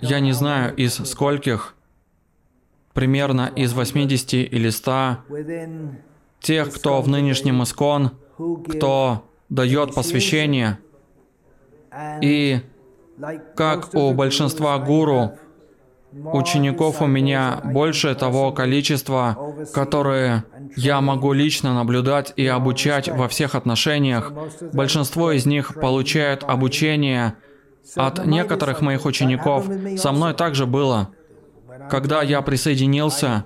я 0.00 0.18
не 0.18 0.32
знаю 0.32 0.74
из 0.74 0.94
скольких, 0.94 1.76
примерно 2.94 3.52
из 3.54 3.72
80 3.72 4.34
или 4.34 4.70
100, 4.70 5.18
тех, 6.40 6.74
кто 6.74 7.00
в 7.00 7.08
нынешнем 7.08 7.62
Искон, 7.62 8.10
кто 8.68 9.24
дает 9.48 9.94
посвящение– 9.94 10.78
и 12.22 12.60
как 13.56 13.94
у 13.94 14.12
большинства 14.14 14.78
гуру, 14.78 15.32
учеников 16.12 17.02
у 17.02 17.06
меня 17.06 17.60
больше 17.64 18.14
того 18.14 18.52
количества, 18.52 19.36
которые 19.74 20.44
я 20.76 21.00
могу 21.00 21.32
лично 21.32 21.74
наблюдать 21.74 22.32
и 22.36 22.46
обучать 22.46 23.08
во 23.08 23.28
всех 23.28 23.54
отношениях. 23.54 24.32
Большинство 24.72 25.32
из 25.32 25.46
них 25.46 25.74
получают 25.74 26.44
обучение 26.44 27.34
от 27.96 28.26
некоторых 28.26 28.80
моих 28.80 29.04
учеников. 29.04 29.68
Со 29.96 30.12
мной 30.12 30.34
также 30.34 30.66
было. 30.66 31.10
Когда 31.90 32.22
я 32.22 32.42
присоединился, 32.42 33.44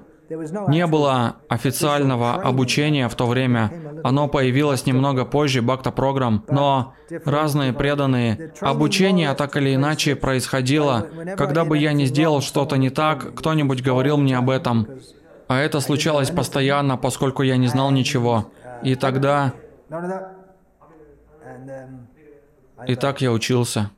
не 0.69 0.87
было 0.87 1.37
официального 1.49 2.35
обучения 2.35 3.09
в 3.09 3.15
то 3.15 3.27
время. 3.27 3.73
Оно 4.05 4.29
появилось 4.29 4.87
немного 4.87 5.25
позже, 5.25 5.63
Бакта 5.63 5.91
программ. 5.91 6.45
Но 6.49 6.95
разные 7.25 7.73
преданные. 7.73 8.53
Обучение 8.61 9.33
так 9.35 9.57
или 9.57 9.75
иначе 9.75 10.17
происходило. 10.17 11.07
Когда 11.37 11.65
бы 11.65 11.79
я 11.79 11.93
не 11.93 12.07
сделал 12.07 12.41
что-то 12.41 12.77
не 12.77 12.91
так, 12.91 13.35
кто-нибудь 13.35 13.83
говорил 13.83 14.17
мне 14.17 14.37
об 14.37 14.51
этом. 14.51 14.89
А 15.49 15.59
это 15.59 15.81
случалось 15.81 16.31
постоянно, 16.31 16.97
поскольку 16.97 17.43
я 17.43 17.57
не 17.57 17.69
знал 17.69 17.91
ничего. 17.91 18.51
И 18.83 18.95
тогда... 18.95 19.53
И 22.87 22.95
так 22.95 23.21
я 23.21 23.31
учился. 23.33 23.91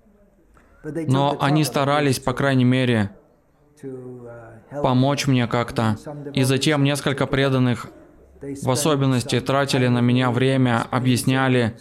Но 0.82 1.36
они 1.40 1.64
старались, 1.64 2.18
по 2.18 2.32
крайней 2.32 2.64
мере, 2.64 3.10
помочь 4.82 5.26
мне 5.26 5.46
как-то. 5.46 5.96
И 6.32 6.42
затем 6.42 6.84
несколько 6.84 7.26
преданных 7.26 7.88
в 8.40 8.70
особенности 8.70 9.40
тратили 9.40 9.88
на 9.88 10.00
меня 10.00 10.30
время, 10.30 10.86
объясняли. 10.90 11.76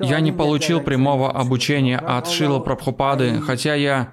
Я 0.00 0.20
не 0.20 0.32
получил 0.32 0.80
прямого 0.80 1.30
обучения 1.30 1.98
от 1.98 2.28
Шила 2.28 2.58
Прабхупады, 2.58 3.40
хотя 3.40 3.74
я... 3.74 4.12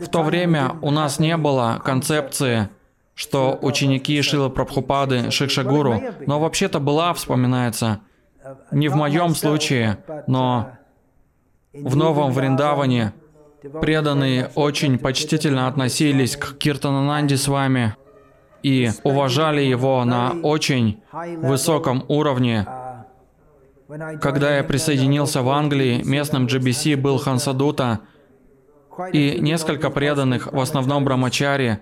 В 0.00 0.08
то 0.08 0.22
время 0.22 0.76
у 0.80 0.90
нас 0.90 1.18
не 1.18 1.36
было 1.36 1.80
концепции 1.84 2.70
что 3.16 3.58
ученики 3.62 4.20
Шила 4.20 4.50
Прабхупады 4.50 5.30
Шикшагуру, 5.30 6.00
но 6.26 6.38
вообще-то 6.38 6.78
была, 6.78 7.14
вспоминается, 7.14 8.00
не 8.70 8.88
в 8.88 8.94
моем 8.94 9.34
случае, 9.34 9.98
но 10.26 10.72
в 11.72 11.96
Новом 11.96 12.32
Вриндаване 12.32 13.14
преданные 13.80 14.50
очень 14.54 14.98
почтительно 14.98 15.68
относились 15.68 16.36
к 16.36 16.56
Киртанананде 16.58 17.36
с 17.36 17.48
вами 17.48 17.96
и 18.62 18.90
уважали 19.04 19.60
его 19.60 20.04
на 20.04 20.32
очень 20.42 21.02
высоком 21.12 22.04
уровне. 22.08 22.66
Когда 24.20 24.56
я 24.56 24.64
присоединился 24.64 25.42
в 25.42 25.48
Англии, 25.48 26.02
местным 26.04 26.46
GBC 26.46 26.96
был 26.96 27.18
Хансадута, 27.18 28.00
и 29.12 29.38
несколько 29.40 29.90
преданных, 29.90 30.52
в 30.52 30.58
основном 30.58 31.04
брамачари, 31.04 31.78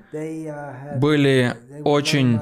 были 0.97 1.55
очень 1.85 2.41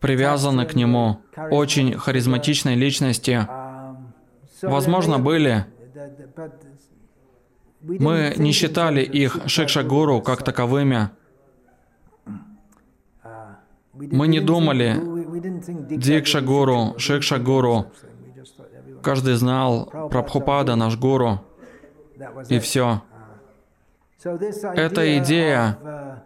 привязаны 0.00 0.66
к 0.66 0.74
нему, 0.74 1.20
очень 1.50 1.94
харизматичной 1.94 2.74
личности. 2.74 3.46
Возможно, 4.62 5.18
были. 5.18 5.66
Мы 7.86 8.34
не 8.36 8.52
считали 8.52 9.02
их 9.02 9.38
шикшагуру 9.46 10.22
как 10.22 10.42
таковыми. 10.42 11.10
Мы 13.92 14.26
не 14.26 14.40
думали 14.40 15.00
Дикшагуру, 15.96 16.94
Шикшагуру. 16.98 17.92
Каждый 19.02 19.34
знал 19.34 19.86
Прабхупада, 20.10 20.76
наш 20.76 20.96
гуру. 20.96 21.40
И 22.48 22.58
все. 22.58 23.02
Эта 24.24 25.18
идея 25.18 26.24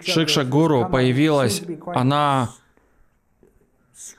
Шикшагуру 0.00 0.88
появилась, 0.88 1.62
она, 1.94 2.48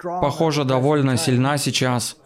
похоже, 0.01 0.63
довольно 0.63 1.17
сильна 1.17 1.57
сейчас, 1.57 2.17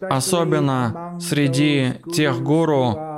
особенно 0.00 1.16
среди 1.20 1.94
тех 2.12 2.42
гуру, 2.42 3.15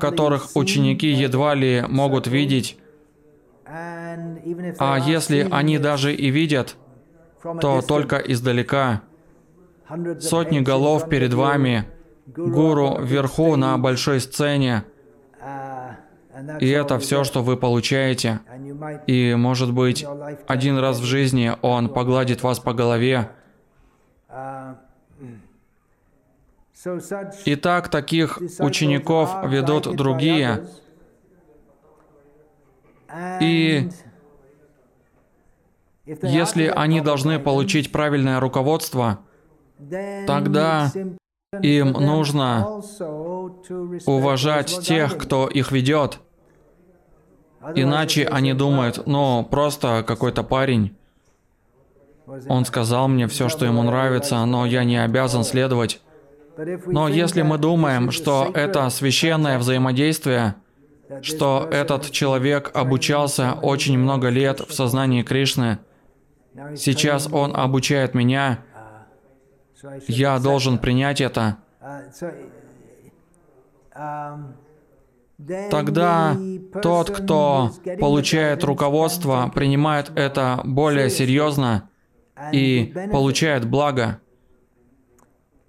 которых 0.00 0.50
ученики 0.54 1.08
едва 1.08 1.54
ли 1.54 1.84
могут 1.88 2.26
видеть. 2.26 2.78
А 4.78 4.98
если 4.98 5.46
они 5.50 5.78
даже 5.78 6.14
и 6.14 6.30
видят, 6.30 6.76
то 7.60 7.82
только 7.82 8.16
издалека. 8.16 9.02
Сотни 10.20 10.60
голов 10.60 11.08
перед 11.08 11.32
вами, 11.34 11.84
гуру 12.26 12.98
вверху 13.00 13.56
на 13.56 13.78
большой 13.78 14.20
сцене. 14.20 14.84
И 16.60 16.68
это 16.68 16.98
все, 16.98 17.24
что 17.24 17.42
вы 17.42 17.56
получаете. 17.56 18.40
И, 19.06 19.34
может 19.34 19.72
быть, 19.72 20.04
один 20.46 20.78
раз 20.78 21.00
в 21.00 21.04
жизни 21.04 21.52
он 21.62 21.88
погладит 21.88 22.42
вас 22.42 22.58
по 22.58 22.74
голове. 22.74 23.30
Итак, 27.46 27.88
таких 27.88 28.38
учеников 28.58 29.30
ведут 29.44 29.94
другие. 29.96 30.66
И 33.40 33.88
если 36.04 36.66
они 36.66 37.00
должны 37.00 37.38
получить 37.38 37.90
правильное 37.90 38.38
руководство, 38.40 39.20
тогда 40.26 40.92
им 41.62 41.92
нужно 41.92 42.80
уважать 44.06 44.80
тех, 44.82 45.18
кто 45.18 45.48
их 45.48 45.72
ведет. 45.72 46.20
Иначе 47.74 48.26
они 48.26 48.52
думают, 48.52 49.06
ну, 49.06 49.44
просто 49.44 50.04
какой-то 50.06 50.44
парень. 50.44 50.96
Он 52.48 52.64
сказал 52.64 53.08
мне 53.08 53.26
все, 53.26 53.48
что 53.48 53.64
ему 53.64 53.82
нравится, 53.82 54.44
но 54.44 54.66
я 54.66 54.84
не 54.84 55.02
обязан 55.02 55.42
следовать. 55.44 56.00
Но 56.86 57.08
если 57.08 57.42
мы 57.42 57.58
думаем, 57.58 58.10
что 58.10 58.50
это 58.54 58.88
священное 58.90 59.58
взаимодействие, 59.58 60.54
что 61.22 61.68
этот 61.70 62.10
человек 62.10 62.70
обучался 62.74 63.52
очень 63.62 63.98
много 63.98 64.28
лет 64.28 64.60
в 64.60 64.72
сознании 64.72 65.22
Кришны, 65.22 65.78
сейчас 66.76 67.28
он 67.30 67.54
обучает 67.54 68.14
меня, 68.14 68.60
я 70.08 70.38
должен 70.38 70.78
принять 70.78 71.20
это, 71.20 71.58
тогда 75.70 76.36
тот, 76.82 77.10
кто 77.10 77.70
получает 78.00 78.64
руководство, 78.64 79.50
принимает 79.54 80.10
это 80.16 80.60
более 80.64 81.10
серьезно 81.10 81.90
и 82.52 82.92
получает 83.12 83.66
благо. 83.66 84.20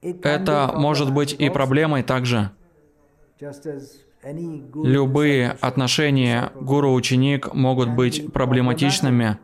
Это 0.01 0.71
может 0.75 1.13
быть 1.13 1.33
и 1.33 1.49
проблемой 1.49 2.03
также. 2.03 2.51
Любые 4.73 5.51
отношения 5.61 6.51
гуру-ученик 6.55 7.53
могут 7.53 7.89
быть 7.89 8.31
проблематичными. 8.33 9.37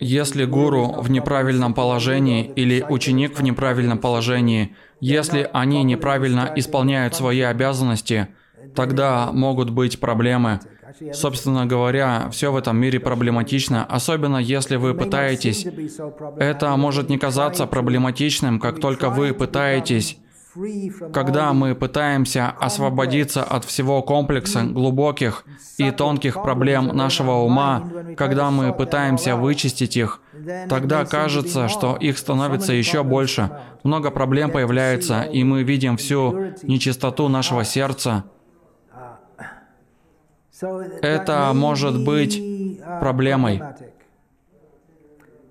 Если 0.00 0.44
гуру 0.44 1.00
в 1.00 1.10
неправильном 1.10 1.72
положении 1.72 2.44
или 2.56 2.84
ученик 2.86 3.38
в 3.38 3.42
неправильном 3.42 3.98
положении, 3.98 4.76
если 5.00 5.48
они 5.52 5.82
неправильно 5.82 6.52
исполняют 6.56 7.14
свои 7.14 7.40
обязанности, 7.40 8.28
тогда 8.74 9.30
могут 9.32 9.70
быть 9.70 10.00
проблемы. 10.00 10.60
Собственно 11.12 11.66
говоря, 11.66 12.28
все 12.30 12.52
в 12.52 12.56
этом 12.56 12.76
мире 12.76 13.00
проблематично, 13.00 13.84
особенно 13.84 14.38
если 14.38 14.76
вы 14.76 14.94
пытаетесь. 14.94 15.66
Это 16.38 16.76
может 16.76 17.08
не 17.08 17.18
казаться 17.18 17.66
проблематичным, 17.66 18.60
как 18.60 18.80
только 18.80 19.10
вы 19.10 19.34
пытаетесь 19.34 20.18
когда 21.12 21.52
мы 21.52 21.74
пытаемся 21.74 22.50
освободиться 22.50 23.42
от 23.42 23.64
всего 23.64 24.02
комплекса 24.02 24.62
глубоких 24.62 25.44
и 25.78 25.90
тонких 25.90 26.34
проблем 26.34 26.88
нашего 26.88 27.32
ума, 27.32 27.82
когда 28.16 28.50
мы 28.50 28.72
пытаемся 28.72 29.36
вычистить 29.36 29.96
их, 29.96 30.20
тогда 30.68 31.04
кажется, 31.04 31.68
что 31.68 31.96
их 31.96 32.18
становится 32.18 32.72
еще 32.72 33.02
больше. 33.02 33.50
Много 33.82 34.10
проблем 34.10 34.50
появляется, 34.50 35.22
и 35.22 35.42
мы 35.42 35.64
видим 35.64 35.96
всю 35.96 36.52
нечистоту 36.62 37.28
нашего 37.28 37.64
сердца. 37.64 38.24
Это 40.60 41.52
может 41.54 42.04
быть 42.04 42.42
проблемой. 43.00 43.62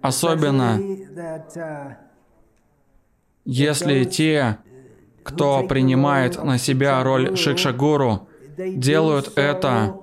Особенно 0.02 0.80
если 3.46 4.04
те, 4.06 4.58
кто 5.24 5.64
принимает 5.64 6.44
на 6.44 6.58
себя 6.58 7.04
роль 7.04 7.36
шикшагуру, 7.36 8.28
делают 8.58 9.38
это 9.38 9.98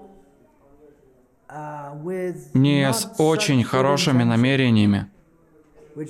не 2.54 2.92
с 2.92 3.10
очень 3.18 3.64
хорошими 3.64 4.22
намерениями. 4.22 5.06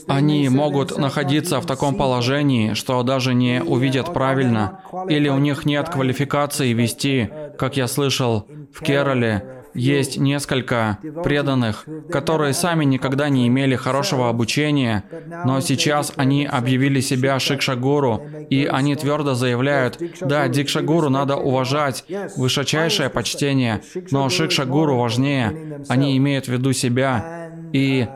Они 0.07 0.49
могут 0.49 0.99
находиться 0.99 1.61
в 1.61 1.66
таком 1.66 1.95
положении, 1.97 2.74
что 2.74 3.03
даже 3.03 3.34
не 3.34 3.62
увидят 3.62 4.12
правильно, 4.12 4.82
или 5.09 5.28
у 5.28 5.38
них 5.38 5.64
нет 5.64 5.88
квалификации 5.88 6.72
вести, 6.72 7.30
как 7.59 7.76
я 7.76 7.86
слышал 7.86 8.46
в 8.72 8.82
Керале, 8.82 9.61
есть 9.74 10.18
несколько 10.18 10.98
преданных, 11.22 11.86
которые 12.11 12.53
сами 12.55 12.84
никогда 12.84 13.28
не 13.28 13.46
имели 13.46 13.76
хорошего 13.76 14.28
обучения, 14.28 15.05
но 15.44 15.61
сейчас 15.61 16.12
они 16.16 16.44
объявили 16.44 17.01
себя 17.01 17.38
Шикшагуру, 17.38 18.22
и 18.51 18.66
они 18.66 18.96
твердо 18.96 19.34
заявляют, 19.34 20.01
да, 20.20 20.48
Дикшагуру 20.48 21.09
надо 21.09 21.36
уважать, 21.36 22.05
высочайшее 22.36 23.11
почтение, 23.11 23.82
но 24.11 24.28
Шикшагуру 24.28 24.96
важнее. 24.96 25.84
Они 25.88 26.16
имеют 26.16 26.46
в 26.46 26.48
виду 26.48 26.72
себя, 26.72 27.51
и 27.72 28.09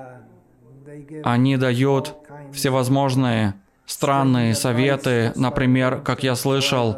они 1.23 1.57
дают 1.57 2.15
всевозможные 2.53 3.55
странные 3.87 4.55
советы, 4.55 5.33
например, 5.37 6.01
как 6.01 6.23
я 6.23 6.35
слышал, 6.35 6.97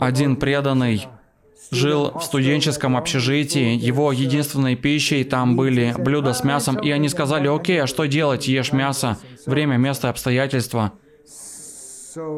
один 0.00 0.36
преданный 0.36 1.08
жил 1.70 2.12
в 2.12 2.22
студенческом 2.22 2.96
общежитии, 2.96 3.76
его 3.76 4.12
единственной 4.12 4.76
пищей 4.76 5.24
там 5.24 5.56
были 5.56 5.94
блюда 5.98 6.32
с 6.32 6.44
мясом, 6.44 6.78
и 6.78 6.90
они 6.90 7.08
сказали, 7.08 7.48
окей, 7.48 7.82
а 7.82 7.86
что 7.86 8.06
делать, 8.06 8.48
ешь 8.48 8.72
мясо, 8.72 9.18
время, 9.46 9.76
место, 9.76 10.08
обстоятельства. 10.08 10.92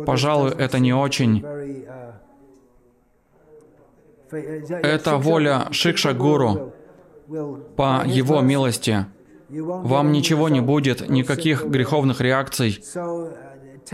Пожалуй, 0.07 0.51
это 0.51 0.79
не 0.79 0.93
очень. 0.93 1.45
Это 4.31 5.17
воля 5.17 5.69
Шикша 5.71 6.13
Гуру 6.13 6.73
по 7.77 8.03
его 8.07 8.41
милости. 8.41 9.07
Вам 9.49 10.13
ничего 10.13 10.49
не 10.49 10.61
будет, 10.61 11.09
никаких 11.09 11.65
греховных 11.65 12.21
реакций. 12.21 12.83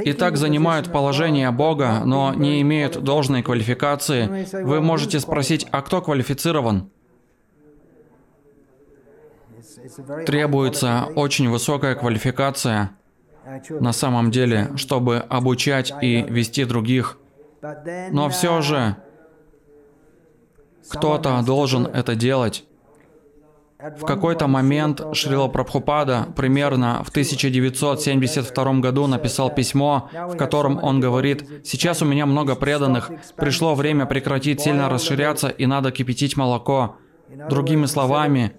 И 0.03 0.13
так 0.13 0.37
занимают 0.37 0.93
положение 0.93 1.51
Бога, 1.51 2.03
но 2.05 2.35
не 2.35 2.61
имеют 2.63 3.03
должной 3.03 3.43
квалификации, 3.43 4.47
вы 4.63 4.81
можете 4.81 5.21
спросить, 5.21 5.67
а 5.71 5.83
кто 5.83 6.03
квалифицирован? 6.03 6.91
Требуется 10.27 11.07
очень 11.15 11.49
высокая 11.49 11.95
квалификация 11.95 12.91
на 13.71 13.93
самом 13.93 14.31
деле, 14.31 14.73
чтобы 14.77 15.19
обучать 15.19 15.93
и 16.03 16.23
вести 16.23 16.65
других. 16.65 17.19
Но 18.11 18.29
все 18.29 18.61
же 18.61 18.97
кто-то 20.89 21.43
должен 21.45 21.87
это 21.87 22.15
делать. 22.15 22.65
В 23.79 24.07
какой-то 24.07 24.47
момент 24.47 25.03
Шрила 25.13 25.49
Прабхупада 25.49 26.29
примерно 26.35 27.03
в 27.05 27.11
1972 27.11 28.73
году 28.81 29.07
написал 29.07 29.55
письмо, 29.55 30.09
в 30.13 30.37
котором 30.37 30.83
он 30.83 30.99
говорит, 30.99 31.45
«Сейчас 31.65 32.01
у 32.01 32.07
меня 32.07 32.25
много 32.25 32.55
преданных, 32.55 33.11
пришло 33.37 33.75
время 33.75 34.07
прекратить 34.07 34.63
сильно 34.63 34.89
расширяться 34.89 35.49
и 35.49 35.67
надо 35.67 35.93
кипятить 35.93 36.37
молоко». 36.37 36.97
Другими 37.51 37.87
словами, 37.87 38.53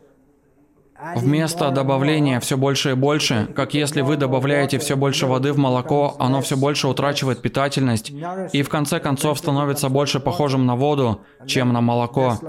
Вместо 1.16 1.70
добавления 1.70 2.40
все 2.40 2.58
больше 2.58 2.92
и 2.92 2.94
больше, 2.96 3.48
как 3.56 3.76
если 3.76 4.02
вы 4.02 4.18
добавляете 4.18 4.80
все 4.80 4.98
больше 4.98 5.28
воды 5.28 5.54
в 5.54 5.58
молоко, 5.60 6.16
оно 6.18 6.42
все 6.42 6.58
больше 6.58 6.88
утрачивает 6.88 7.40
питательность 7.40 8.12
и 8.52 8.64
в 8.64 8.70
конце 8.70 9.00
концов 9.00 9.38
становится 9.38 9.90
больше 9.90 10.20
похожим 10.20 10.66
на 10.66 10.76
воду, 10.76 11.22
чем 11.46 11.72
на 11.72 11.82
молоко. 11.82 12.40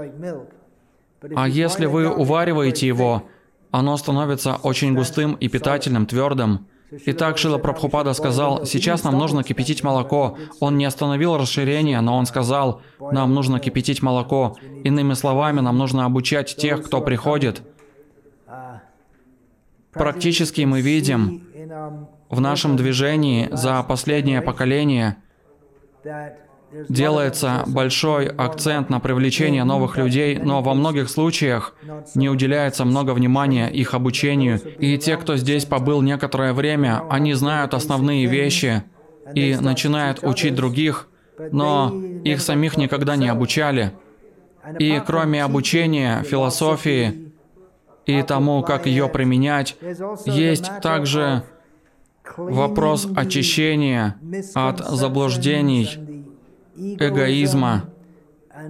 А 1.35 1.47
если 1.47 1.85
вы 1.85 2.09
увариваете 2.09 2.87
его, 2.87 3.23
оно 3.71 3.97
становится 3.97 4.55
очень 4.55 4.95
густым 4.95 5.33
и 5.33 5.47
питательным, 5.47 6.05
твердым. 6.05 6.67
Итак, 6.91 7.37
Шила 7.37 7.59
Прабхупада 7.59 8.13
сказал, 8.13 8.65
сейчас 8.65 9.03
нам 9.03 9.17
нужно 9.17 9.43
кипятить 9.43 9.83
молоко. 9.83 10.37
Он 10.59 10.77
не 10.77 10.85
остановил 10.85 11.37
расширение, 11.37 12.01
но 12.01 12.17
он 12.17 12.25
сказал, 12.25 12.81
нам 12.99 13.33
нужно 13.35 13.59
кипятить 13.59 14.01
молоко. 14.01 14.57
Иными 14.83 15.13
словами, 15.13 15.59
нам 15.59 15.77
нужно 15.77 16.05
обучать 16.05 16.55
тех, 16.55 16.83
кто 16.83 17.01
приходит. 17.01 17.61
Практически 19.91 20.61
мы 20.61 20.81
видим 20.81 21.47
в 22.29 22.41
нашем 22.41 22.75
движении 22.75 23.49
за 23.51 23.83
последнее 23.83 24.41
поколение 24.41 25.17
делается 26.87 27.63
большой 27.67 28.27
акцент 28.27 28.89
на 28.89 28.99
привлечение 28.99 29.63
новых 29.63 29.97
людей, 29.97 30.37
но 30.37 30.61
во 30.61 30.73
многих 30.73 31.09
случаях 31.09 31.73
не 32.15 32.29
уделяется 32.29 32.85
много 32.85 33.11
внимания 33.11 33.67
их 33.69 33.93
обучению. 33.93 34.59
И 34.79 34.97
те, 34.97 35.17
кто 35.17 35.37
здесь 35.37 35.65
побыл 35.65 36.01
некоторое 36.01 36.53
время, 36.53 37.01
они 37.09 37.33
знают 37.33 37.73
основные 37.73 38.25
вещи 38.25 38.83
и 39.33 39.55
начинают 39.55 40.19
учить 40.23 40.55
других, 40.55 41.07
но 41.51 41.93
их 42.23 42.41
самих 42.41 42.77
никогда 42.77 43.15
не 43.15 43.27
обучали. 43.27 43.93
И 44.77 45.01
кроме 45.05 45.43
обучения 45.43 46.23
философии, 46.23 47.33
и 48.05 48.21
тому, 48.23 48.63
как 48.63 48.85
ее 48.85 49.07
применять, 49.07 49.77
есть 50.25 50.69
также 50.81 51.43
вопрос 52.37 53.07
очищения 53.15 54.15
от 54.53 54.79
заблуждений, 54.79 56.18
эгоизма. 56.99 57.85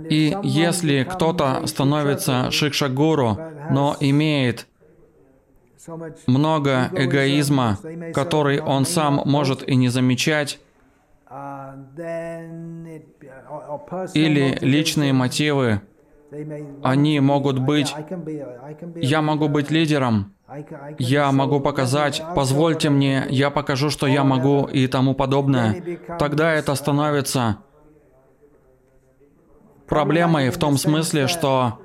И 0.09 0.35
если 0.43 1.03
кто-то 1.03 1.65
становится 1.65 2.51
шикшагуру, 2.51 3.37
но 3.71 3.95
имеет 3.99 4.67
много 6.27 6.89
эгоизма, 6.93 7.77
который 8.13 8.59
он 8.59 8.85
сам 8.85 9.21
может 9.25 9.67
и 9.67 9.75
не 9.75 9.89
замечать, 9.89 10.59
или 14.13 14.57
личные 14.61 15.13
мотивы, 15.13 15.81
они 16.83 17.19
могут 17.19 17.59
быть... 17.59 17.95
Я 18.95 19.21
могу 19.21 19.47
быть 19.47 19.71
лидером. 19.71 20.33
Я 20.97 21.31
могу 21.31 21.59
показать, 21.59 22.23
позвольте 22.35 22.89
мне, 22.89 23.25
я 23.29 23.49
покажу, 23.49 23.89
что 23.89 24.07
я 24.07 24.23
могу 24.23 24.65
и 24.65 24.87
тому 24.87 25.13
подобное. 25.13 25.83
Тогда 26.17 26.53
это 26.53 26.73
становится 26.75 27.57
проблемой 29.89 30.49
в 30.49 30.57
том 30.57 30.77
смысле, 30.77 31.27
что 31.27 31.79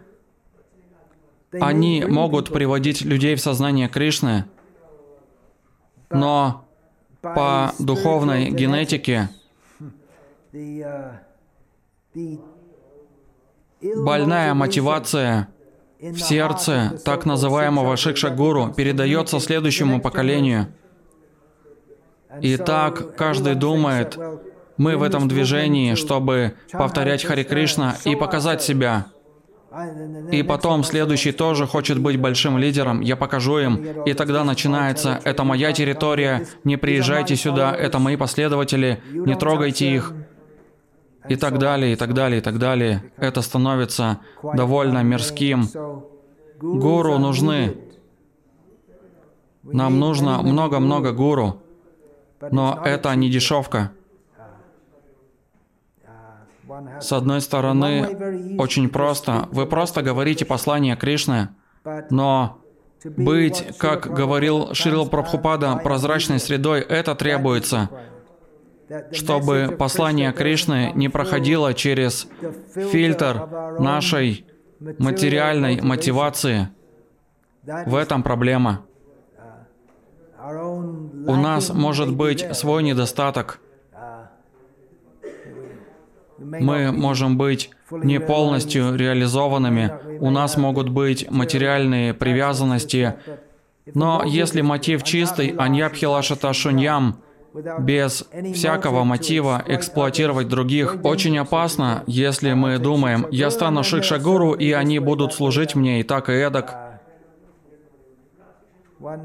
они 1.53 2.05
могут 2.07 2.53
приводить 2.53 3.03
людей 3.03 3.35
в 3.37 3.41
сознание 3.41 3.89
Кришны, 3.89 4.45
но 6.11 6.65
по 7.23 7.73
духовной 7.79 8.51
генетике 8.51 9.29
Больная 13.97 14.55
мотивация 14.55 15.49
в 16.01 16.19
сердце 16.19 16.99
так 17.05 17.27
называемого 17.27 17.97
Шикшагуру 17.97 18.73
передается 18.73 19.41
следующему 19.41 20.01
поколению. 20.01 20.69
И 22.41 22.57
так 22.57 23.17
каждый 23.17 23.55
думает, 23.55 24.19
мы 24.77 24.97
в 24.97 25.03
этом 25.03 25.29
движении, 25.29 25.95
чтобы 25.95 26.55
повторять 26.73 27.25
Хари 27.25 27.43
Кришна 27.43 27.97
и 28.05 28.17
показать 28.17 28.63
себя. 28.63 29.07
И 30.31 30.43
потом 30.45 30.85
следующий 30.85 31.33
тоже 31.33 31.67
хочет 31.67 31.99
быть 31.99 32.21
большим 32.21 32.59
лидером, 32.59 33.01
я 33.01 33.17
покажу 33.17 33.59
им. 33.59 34.03
И 34.05 34.13
тогда 34.15 34.45
начинается, 34.45 35.21
это 35.25 35.43
моя 35.43 35.73
территория, 35.73 36.47
не 36.63 36.77
приезжайте 36.77 37.35
сюда, 37.35 37.75
это 37.75 37.99
мои 37.99 38.17
последователи, 38.17 39.03
не 39.11 39.35
трогайте 39.35 39.93
их 39.93 40.13
и 41.29 41.37
так 41.37 41.59
далее, 41.59 41.95
и 41.95 41.97
так 41.97 42.15
далее, 42.15 42.39
и 42.39 42.41
так 42.41 42.59
далее. 42.59 43.03
Это 43.17 43.43
становится 43.43 44.21
довольно 44.43 45.03
мирским. 45.03 45.69
Гуру 46.61 47.19
нужны. 47.19 47.77
Нам 49.65 49.99
нужно 49.99 50.43
много-много 50.43 51.13
гуру. 51.13 51.63
Но 52.51 52.81
это 52.85 53.15
не 53.17 53.29
дешевка. 53.31 53.91
С 57.01 57.13
одной 57.13 57.41
стороны, 57.41 58.57
очень 58.59 58.89
просто. 58.89 59.49
Вы 59.53 59.67
просто 59.67 60.03
говорите 60.03 60.45
послание 60.45 60.97
Кришны, 60.97 61.49
но 62.11 62.59
быть, 63.05 63.77
как 63.79 64.13
говорил 64.13 64.75
Шрил 64.75 65.07
Прабхупада, 65.07 65.77
прозрачной 65.77 66.39
средой, 66.39 66.81
это 66.81 67.15
требуется 67.15 67.91
чтобы 69.13 69.77
послание 69.79 70.33
Кришны 70.33 70.93
не 70.95 71.09
проходило 71.09 71.75
через 71.75 72.29
фильтр 72.75 73.77
нашей 73.79 74.47
материальной 74.99 75.81
мотивации. 75.81 76.69
В 77.63 77.95
этом 77.95 78.23
проблема. 78.23 78.85
У 80.37 81.37
нас 81.37 81.71
может 81.73 82.15
быть 82.15 82.47
свой 82.55 82.83
недостаток. 82.83 83.61
Мы 86.45 86.93
можем 86.93 87.39
быть 87.39 87.71
не 87.91 88.21
полностью 88.21 88.95
реализованными, 88.97 89.93
у 90.21 90.31
нас 90.31 90.57
могут 90.57 90.89
быть 90.89 91.31
материальные 91.31 92.13
привязанности, 92.15 93.15
но 93.95 94.23
если 94.25 94.61
мотив 94.61 95.03
чистый, 95.03 95.49
аньябхилашата 95.49 96.53
шуньям, 96.53 97.17
без 97.79 98.25
всякого 98.53 99.05
мотива 99.05 99.63
эксплуатировать 99.67 100.49
других 100.49 100.97
очень 101.05 101.39
опасно, 101.39 102.03
если 102.07 102.53
мы 102.53 102.79
думаем, 102.79 103.27
я 103.31 103.51
стану 103.51 103.85
шикшагуру, 103.85 104.55
и 104.55 104.73
они 104.73 104.99
будут 104.99 105.33
служить 105.35 105.75
мне 105.77 106.01
и 106.01 106.03
так, 106.03 106.29
и 106.29 106.33
эдак. 106.33 106.84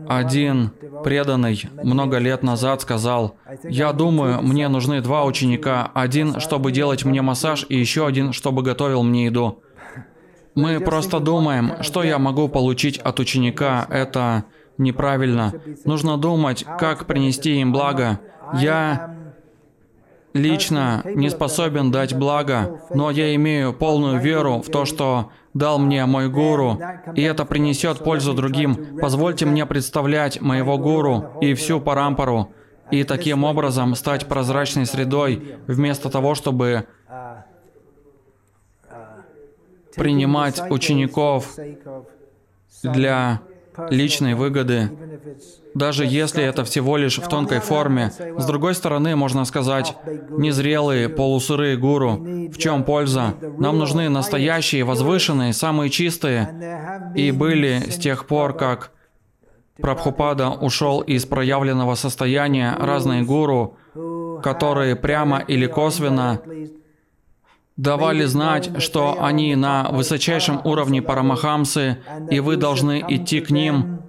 Один 0.07 0.71
преданный 1.03 1.61
много 1.83 2.17
лет 2.17 2.43
назад 2.43 2.81
сказал, 2.81 3.35
«Я 3.63 3.93
думаю, 3.93 4.41
мне 4.41 4.67
нужны 4.67 5.01
два 5.01 5.25
ученика, 5.25 5.91
один, 5.93 6.39
чтобы 6.39 6.71
делать 6.71 7.05
мне 7.05 7.21
массаж, 7.21 7.65
и 7.69 7.77
еще 7.77 8.05
один, 8.07 8.33
чтобы 8.33 8.63
готовил 8.63 9.03
мне 9.03 9.25
еду». 9.25 9.61
Мы 10.55 10.79
просто 10.79 11.19
думаем, 11.19 11.81
что 11.81 12.03
я 12.03 12.17
могу 12.17 12.49
получить 12.49 12.97
от 12.97 13.19
ученика, 13.19 13.85
это 13.89 14.45
неправильно. 14.77 15.53
Нужно 15.85 16.17
думать, 16.17 16.65
как 16.79 17.05
принести 17.05 17.61
им 17.61 17.71
благо. 17.71 18.19
Я 18.53 19.15
лично 20.33 21.03
не 21.05 21.29
способен 21.29 21.91
дать 21.91 22.15
благо, 22.15 22.81
но 22.93 23.11
я 23.11 23.33
имею 23.35 23.73
полную 23.73 24.19
веру 24.19 24.61
в 24.61 24.69
то, 24.69 24.85
что 24.85 25.31
дал 25.53 25.79
мне 25.79 26.05
мой 26.05 26.29
гуру, 26.29 26.79
и 27.15 27.21
это 27.21 27.45
принесет 27.45 28.03
пользу 28.03 28.33
другим. 28.33 28.99
Позвольте 28.99 29.45
мне 29.45 29.65
представлять 29.65 30.41
моего 30.41 30.77
гуру 30.77 31.33
и 31.41 31.53
всю 31.53 31.79
парампару, 31.79 32.51
и 32.91 33.03
таким 33.03 33.43
образом 33.43 33.95
стать 33.95 34.27
прозрачной 34.27 34.85
средой, 34.85 35.57
вместо 35.67 36.09
того, 36.09 36.35
чтобы 36.35 36.87
принимать 39.95 40.61
учеников 40.69 41.55
для 42.83 43.41
личной 43.89 44.33
выгоды, 44.33 44.91
даже 45.73 46.05
если 46.05 46.43
это 46.43 46.63
всего 46.63 46.97
лишь 46.97 47.17
в 47.19 47.27
тонкой 47.27 47.59
форме. 47.59 48.11
С 48.37 48.45
другой 48.45 48.75
стороны, 48.75 49.15
можно 49.15 49.45
сказать, 49.45 49.95
незрелые, 50.29 51.09
полусырые 51.09 51.77
гуру. 51.77 52.17
В 52.51 52.57
чем 52.57 52.83
польза? 52.83 53.35
Нам 53.57 53.77
нужны 53.77 54.09
настоящие, 54.09 54.83
возвышенные, 54.83 55.53
самые 55.53 55.89
чистые. 55.89 57.13
И 57.15 57.31
были 57.31 57.89
с 57.89 57.97
тех 57.97 58.25
пор, 58.25 58.55
как 58.55 58.91
Прабхупада 59.81 60.49
ушел 60.49 60.99
из 60.99 61.25
проявленного 61.25 61.95
состояния 61.95 62.75
разные 62.77 63.23
гуру, 63.23 63.77
которые 64.43 64.95
прямо 64.95 65.39
или 65.39 65.67
косвенно 65.67 66.41
давали 67.79 68.25
знать, 68.25 68.81
что 68.81 69.23
они 69.23 69.55
на 69.55 69.89
высочайшем 69.91 70.59
уровне 70.65 71.01
Парамахамсы, 71.01 71.99
и 72.29 72.41
вы 72.41 72.57
должны 72.57 73.03
идти 73.07 73.39
к 73.39 73.51
ним. 73.51 74.01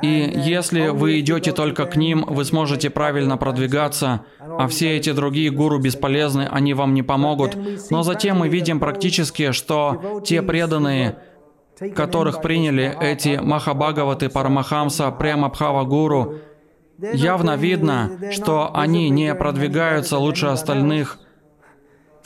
И 0.00 0.32
если 0.36 0.88
вы 0.88 1.18
идете 1.18 1.50
только 1.50 1.86
к 1.86 1.96
ним, 1.96 2.24
вы 2.28 2.44
сможете 2.44 2.88
правильно 2.88 3.36
продвигаться, 3.36 4.20
а 4.38 4.68
все 4.68 4.96
эти 4.96 5.10
другие 5.10 5.50
гуру 5.50 5.80
бесполезны, 5.80 6.48
они 6.48 6.72
вам 6.74 6.94
не 6.94 7.02
помогут. 7.02 7.56
Но 7.90 8.04
затем 8.04 8.38
мы 8.38 8.48
видим 8.48 8.78
практически, 8.78 9.50
что 9.50 10.20
те 10.24 10.40
преданные, 10.40 11.16
которых 11.96 12.42
приняли 12.42 12.96
эти 13.00 13.40
Махабхагаваты 13.42 14.28
Парамахамса 14.28 15.10
Премабхава 15.10 15.84
Гуру, 15.84 16.34
явно 17.12 17.56
видно, 17.56 18.18
что 18.30 18.70
они 18.72 19.10
не 19.10 19.34
продвигаются 19.34 20.16
лучше 20.18 20.46
остальных 20.46 21.18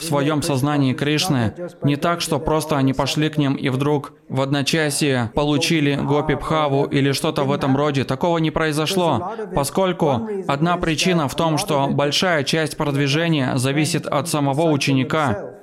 в 0.01 0.05
своем 0.05 0.42
сознании 0.42 0.94
Кришны. 0.94 1.55
Не 1.82 1.96
так, 1.96 2.20
что 2.20 2.38
просто 2.38 2.76
они 2.76 2.92
пошли 2.92 3.28
к 3.28 3.36
ним 3.36 3.55
и 3.55 3.68
вдруг 3.68 4.14
в 4.28 4.40
одночасье 4.40 5.30
получили 5.34 5.94
Гопи 5.94 6.34
Бхаву 6.34 6.84
или 6.84 7.12
что-то 7.12 7.44
в 7.44 7.53
этом 7.53 7.76
роде. 7.76 8.05
Такого 8.05 8.38
не 8.38 8.51
произошло, 8.51 9.32
поскольку 9.55 10.28
одна 10.48 10.76
причина 10.78 11.28
в 11.28 11.34
том, 11.34 11.59
что 11.59 11.88
большая 11.88 12.44
часть 12.44 12.76
продвижения 12.76 13.57
зависит 13.57 14.07
от 14.07 14.28
самого 14.28 14.70
ученика. 14.70 15.55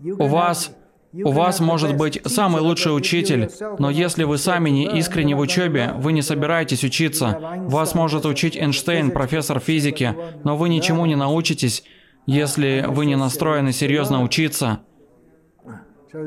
У 0.00 0.26
вас 0.26 0.70
у 1.14 1.30
вас 1.30 1.58
может 1.58 1.96
быть 1.96 2.20
самый 2.26 2.60
лучший 2.60 2.94
учитель, 2.94 3.50
но 3.78 3.88
если 3.88 4.24
вы 4.24 4.36
сами 4.36 4.68
не 4.68 4.98
искренне 4.98 5.34
в 5.34 5.38
учебе, 5.38 5.94
вы 5.96 6.12
не 6.12 6.20
собираетесь 6.20 6.84
учиться. 6.84 7.38
Вас 7.66 7.94
может 7.94 8.26
учить 8.26 8.56
Эйнштейн, 8.56 9.10
профессор 9.10 9.58
физики, 9.58 10.14
но 10.44 10.54
вы 10.56 10.68
ничему 10.68 11.06
не 11.06 11.16
научитесь, 11.16 11.82
если 12.28 12.84
вы 12.86 13.06
не 13.06 13.16
настроены 13.16 13.72
серьезно 13.72 14.22
учиться. 14.22 14.80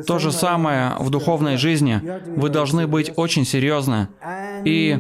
То 0.08 0.18
же 0.18 0.32
самое 0.32 0.94
в 0.98 1.12
духовной 1.12 1.58
жизни. 1.58 2.02
Вы 2.26 2.50
должны 2.50 2.88
быть 2.88 3.12
очень 3.16 3.46
серьезны. 3.46 4.08
И 4.66 5.00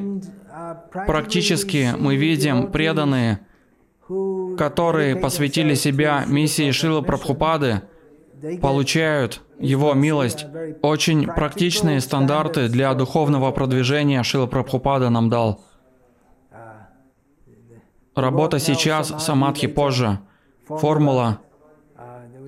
практически 1.07 1.89
мы 1.97 2.17
видим 2.17 2.71
преданные, 2.71 3.39
которые 4.59 5.15
посвятили 5.15 5.73
себя 5.73 6.23
миссии 6.27 6.69
Шилы 6.69 7.01
Прабхупады, 7.01 7.81
получают 8.61 9.41
его 9.57 9.95
милость. 9.95 10.45
Очень 10.83 11.25
практичные 11.25 11.99
стандарты 11.99 12.67
для 12.67 12.93
духовного 12.93 13.51
продвижения 13.51 14.21
Шила 14.21 14.45
Прабхупада 14.45 15.09
нам 15.09 15.31
дал. 15.31 15.63
Работа 18.15 18.59
сейчас, 18.59 19.15
самадхи 19.17 19.65
позже. 19.65 20.19
Формула. 20.79 21.39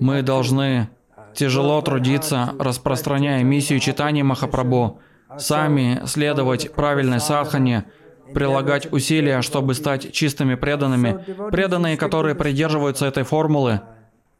Мы 0.00 0.22
должны 0.22 0.88
тяжело 1.34 1.80
трудиться, 1.82 2.54
распространяя 2.58 3.42
миссию 3.42 3.80
читания 3.80 4.24
Махапрабху, 4.24 5.00
сами 5.38 6.02
следовать 6.06 6.72
правильной 6.72 7.20
садхане, 7.20 7.84
прилагать 8.32 8.90
усилия, 8.92 9.42
чтобы 9.42 9.74
стать 9.74 10.12
чистыми 10.12 10.54
преданными. 10.54 11.24
Преданные, 11.50 11.96
которые 11.96 12.34
придерживаются 12.34 13.06
этой 13.06 13.24
формулы, 13.24 13.80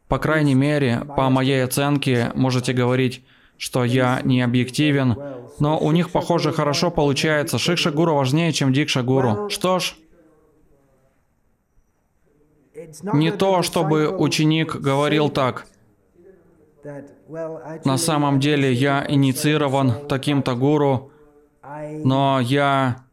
по 0.07 0.19
крайней 0.19 0.55
мере, 0.55 1.01
по 1.15 1.29
моей 1.29 1.63
оценке, 1.63 2.31
можете 2.35 2.73
говорить, 2.73 3.23
что 3.57 3.83
я 3.83 4.21
не 4.23 4.41
объективен, 4.41 5.15
но 5.59 5.79
у 5.79 5.91
них, 5.91 6.11
похоже, 6.11 6.51
хорошо 6.51 6.91
получается. 6.91 7.57
Шикша 7.57 7.91
Гуру 7.91 8.15
важнее, 8.15 8.51
чем 8.51 8.73
Дикша 8.73 9.01
Гуру. 9.01 9.49
Что 9.49 9.79
ж, 9.79 9.95
не 13.13 13.31
то, 13.31 13.61
чтобы 13.61 14.09
ученик 14.09 14.75
говорил 14.75 15.29
так. 15.29 15.67
На 17.83 17.97
самом 17.97 18.39
деле 18.39 18.71
я 18.71 19.05
инициирован 19.07 20.07
таким-то 20.07 20.55
гуру, 20.55 21.11
но 22.03 22.39
я 22.39 23.05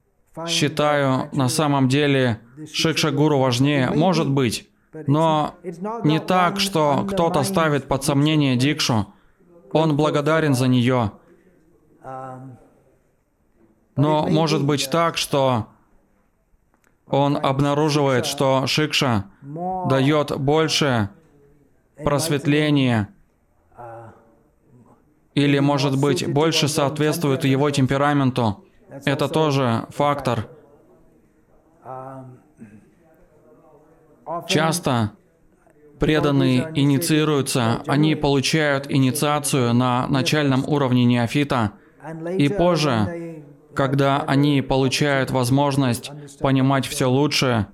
считаю, 0.46 1.28
на 1.32 1.48
самом 1.48 1.88
деле 1.88 2.40
Шикша 2.72 3.10
Гуру 3.10 3.38
важнее. 3.38 3.90
Может 3.90 4.30
быть. 4.30 4.68
Но 5.06 5.54
не 6.04 6.20
так, 6.20 6.60
что 6.60 7.06
кто-то 7.08 7.42
ставит 7.42 7.88
под 7.88 8.04
сомнение 8.04 8.56
Дикшу. 8.56 9.06
Он 9.72 9.96
благодарен 9.96 10.54
за 10.54 10.68
нее. 10.68 11.12
Но 13.96 14.26
может 14.26 14.64
быть 14.64 14.90
так, 14.90 15.16
что 15.16 15.68
он 17.06 17.36
обнаруживает, 17.36 18.26
что 18.26 18.66
Шикша 18.66 19.24
дает 19.42 20.36
больше 20.38 21.10
просветления 22.02 23.08
или, 25.34 25.58
может 25.58 25.98
быть, 25.98 26.26
больше 26.30 26.68
соответствует 26.68 27.44
его 27.44 27.70
темпераменту. 27.70 28.64
Это 29.04 29.28
тоже 29.28 29.86
фактор. 29.90 30.48
Часто 34.46 35.12
преданные 35.98 36.70
инициируются, 36.74 37.82
они 37.86 38.14
получают 38.14 38.90
инициацию 38.90 39.72
на 39.72 40.06
начальном 40.08 40.64
уровне 40.66 41.04
неофита, 41.04 41.72
и 42.36 42.48
позже, 42.48 43.31
когда 43.74 44.22
они 44.22 44.62
получают 44.62 45.30
возможность 45.30 46.10
понимать 46.40 46.86
все 46.86 47.06
лучше, 47.06 47.66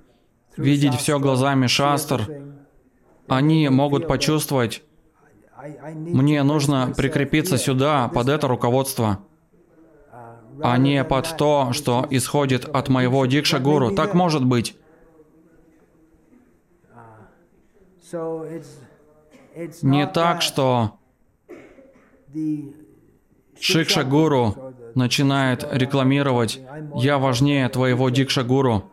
видеть 0.57 0.95
все 0.95 1.19
глазами 1.19 1.67
шастр, 1.67 2.27
они 3.27 3.69
могут 3.69 4.07
почувствовать, 4.07 4.83
мне 5.93 6.43
нужно 6.43 6.93
прикрепиться 6.95 7.57
сюда, 7.57 8.07
под 8.07 8.29
это 8.29 8.47
руководство, 8.47 9.19
а 10.61 10.77
не 10.77 11.03
под 11.03 11.37
то, 11.37 11.73
что 11.73 12.05
исходит 12.09 12.65
от 12.65 12.89
моего 12.89 13.25
дикша-гуру. 13.25 13.95
Так 13.95 14.13
может 14.13 14.45
быть. 14.45 14.75
Не 19.81 20.07
так, 20.07 20.41
что 20.41 20.99
Шикша-гуру 23.59 24.68
начинает 24.95 25.65
рекламировать 25.71 26.59
«Я 26.95 27.17
важнее 27.17 27.69
твоего 27.69 28.09
Дикша-гуру». 28.09 28.91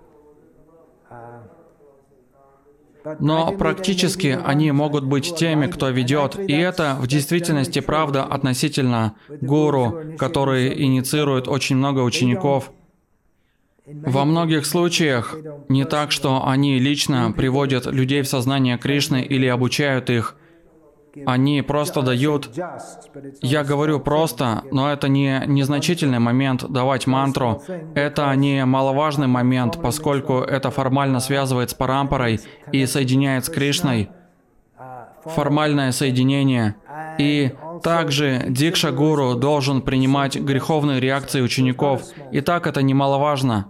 Но 3.20 3.52
практически 3.52 4.36
они 4.44 4.72
могут 4.72 5.04
быть 5.04 5.36
теми, 5.36 5.68
кто 5.68 5.90
ведет, 5.90 6.36
и 6.38 6.52
это 6.52 6.96
в 6.98 7.06
действительности 7.06 7.78
правда 7.78 8.24
относительно 8.24 9.14
гуру, 9.28 10.16
которые 10.18 10.82
инициируют 10.82 11.46
очень 11.46 11.76
много 11.76 12.00
учеников– 12.00 12.72
во 13.86 14.24
многих 14.24 14.66
случаях 14.66 15.36
не 15.68 15.84
так, 15.84 16.10
что 16.10 16.48
они 16.48 16.80
лично 16.80 17.30
приводят 17.30 17.86
людей 17.86 18.22
в 18.22 18.28
сознание 18.28 18.78
Кришны 18.78 19.22
или 19.22 19.46
обучают 19.46 20.10
их. 20.10 20.34
Они 21.24 21.62
просто 21.62 22.02
дают... 22.02 22.50
Я 23.40 23.64
говорю 23.64 24.00
просто, 24.00 24.62
но 24.70 24.92
это 24.92 25.08
не 25.08 25.42
незначительный 25.46 26.18
момент 26.18 26.68
давать 26.68 27.06
мантру. 27.06 27.62
Это 27.94 28.34
не 28.34 28.64
маловажный 28.64 29.26
момент, 29.26 29.80
поскольку 29.80 30.40
это 30.40 30.70
формально 30.70 31.20
связывает 31.20 31.70
с 31.70 31.74
парампорой 31.74 32.40
и 32.72 32.84
соединяет 32.86 33.44
с 33.44 33.48
Кришной. 33.48 34.10
Формальное 35.24 35.92
соединение. 35.92 36.76
И 37.18 37.52
также 37.82 38.44
Дикша 38.48 38.92
Гуру 38.92 39.34
должен 39.34 39.82
принимать 39.82 40.36
греховные 40.36 41.00
реакции 41.00 41.40
учеников. 41.40 42.02
И 42.30 42.40
так 42.40 42.66
это 42.66 42.82
немаловажно. 42.82 43.66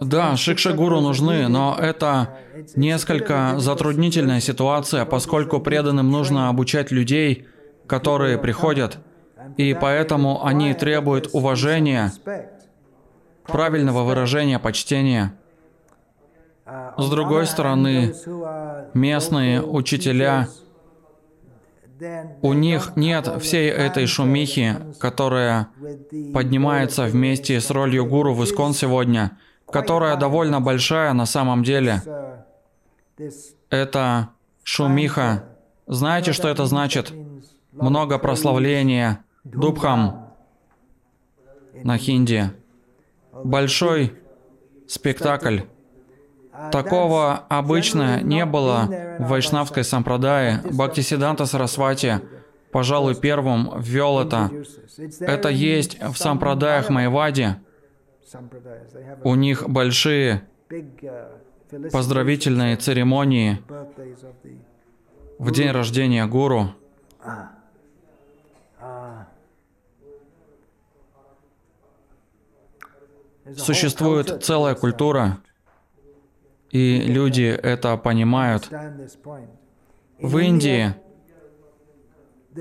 Да, 0.00 0.36
шикшагуру 0.36 1.00
нужны, 1.00 1.48
но 1.48 1.76
это 1.78 2.38
несколько 2.76 3.54
затруднительная 3.58 4.40
ситуация, 4.40 5.04
поскольку 5.04 5.60
преданным 5.60 6.10
нужно 6.10 6.48
обучать 6.48 6.90
людей, 6.90 7.46
которые 7.86 8.38
приходят, 8.38 8.98
и 9.56 9.74
поэтому 9.74 10.44
они 10.44 10.74
требуют 10.74 11.30
уважения, 11.32 12.12
правильного 13.46 14.04
выражения 14.04 14.58
почтения. 14.58 15.34
С 16.96 17.10
другой 17.10 17.46
стороны, 17.46 18.14
местные 18.94 19.62
учителя 19.62 20.48
У 22.40 22.52
них 22.52 22.92
нет 22.96 23.28
всей 23.40 23.70
этой 23.70 24.06
шумихи, 24.06 24.76
которая 24.98 25.68
поднимается 26.34 27.04
вместе 27.04 27.60
с 27.60 27.70
ролью 27.70 28.06
гуру 28.06 28.34
в 28.34 28.42
Искон 28.44 28.74
сегодня, 28.74 29.38
которая 29.72 30.16
довольно 30.16 30.60
большая 30.60 31.12
на 31.12 31.26
самом 31.26 31.62
деле. 31.62 32.02
Это 33.70 34.28
шумиха. 34.62 35.44
Знаете, 35.86 36.32
что 36.32 36.48
это 36.48 36.66
значит? 36.66 37.12
Много 37.72 38.18
прославления 38.18 39.24
Дубхам 39.44 40.28
на 41.74 41.98
хинди. 41.98 42.50
Большой 43.32 44.14
спектакль. 44.86 45.60
Такого 46.70 47.44
обычно 47.48 48.20
не 48.20 48.44
было 48.44 48.88
в 49.18 49.28
вайшнавской 49.28 49.84
сампрадае. 49.84 50.60
Бхактисиданта 50.70 51.46
Сарасвати, 51.46 52.20
пожалуй, 52.70 53.14
первым 53.14 53.80
ввел 53.80 54.20
это. 54.20 54.50
Это 55.20 55.48
есть 55.48 55.98
в 56.00 56.16
сампрадаях 56.16 56.90
Майвади. 56.90 57.56
У 59.24 59.34
них 59.34 59.68
большие 59.68 60.48
поздравительные 61.90 62.76
церемонии 62.76 63.62
в 65.38 65.50
день 65.50 65.70
рождения 65.70 66.26
гуру. 66.26 66.74
Существует 73.56 74.44
целая 74.44 74.74
культура, 74.74 75.38
и 76.70 77.00
люди 77.00 77.42
это 77.42 77.96
понимают. 77.96 78.70
В 80.18 80.38
Индии 80.38 80.94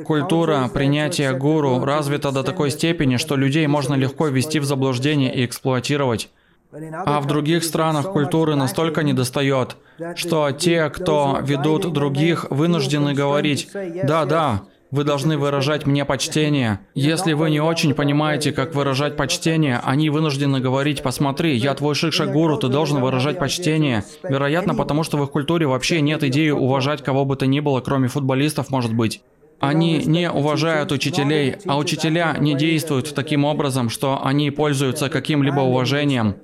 культура 0.06 0.70
принятия 0.74 1.34
гуру 1.34 1.84
развита 1.84 2.32
до 2.32 2.44
такой 2.44 2.72
степени, 2.72 3.18
что 3.18 3.36
людей 3.36 3.68
можно 3.68 3.96
легко 3.96 4.28
ввести 4.28 4.60
в 4.60 4.66
заблуждение 4.66 5.34
и 5.34 5.46
эксплуатировать. 5.46 6.30
А 6.74 7.20
в 7.20 7.28
других 7.28 7.64
странах 7.64 8.12
культуры 8.12 8.56
настолько 8.56 9.04
недостает, 9.04 9.76
что 10.16 10.52
те, 10.52 10.90
кто 10.90 11.40
ведут 11.42 11.92
других, 11.92 12.46
вынуждены 12.50 13.14
говорить 13.14 13.70
«Да, 14.04 14.26
да, 14.26 14.62
вы 14.92 15.06
должны 15.06 15.38
выражать 15.38 15.86
мне 15.86 16.04
почтение. 16.06 16.80
Если 16.94 17.34
вы 17.34 17.50
не 17.50 17.62
очень 17.62 17.94
понимаете, 17.94 18.52
как 18.52 18.76
выражать 18.76 19.16
почтение, 19.16 19.80
они 19.84 20.10
вынуждены 20.10 20.60
говорить, 20.60 21.02
посмотри, 21.02 21.56
я 21.56 21.74
твой 21.74 21.96
шикша-гуру, 21.96 22.58
ты 22.58 22.68
должен 22.68 23.02
выражать 23.02 23.40
почтение. 23.40 24.04
Вероятно, 24.22 24.76
потому 24.76 25.04
что 25.04 25.18
в 25.18 25.24
их 25.24 25.32
культуре 25.32 25.66
вообще 25.66 26.02
нет 26.02 26.24
идеи 26.26 26.50
уважать 26.50 27.04
кого 27.04 27.24
бы 27.24 27.38
то 27.38 27.48
ни 27.48 27.62
было, 27.62 27.80
кроме 27.80 28.10
футболистов, 28.10 28.70
может 28.70 28.94
быть. 28.94 29.22
Они 29.62 30.04
не 30.06 30.30
уважают 30.30 30.92
учителей, 30.92 31.56
а 31.68 31.78
учителя 31.78 32.36
не 32.40 32.56
действуют 32.56 33.14
таким 33.14 33.46
образом, 33.46 33.90
что 33.90 34.20
они 34.26 34.50
пользуются 34.50 35.08
каким-либо 35.08 35.60
уважением. 35.60 36.36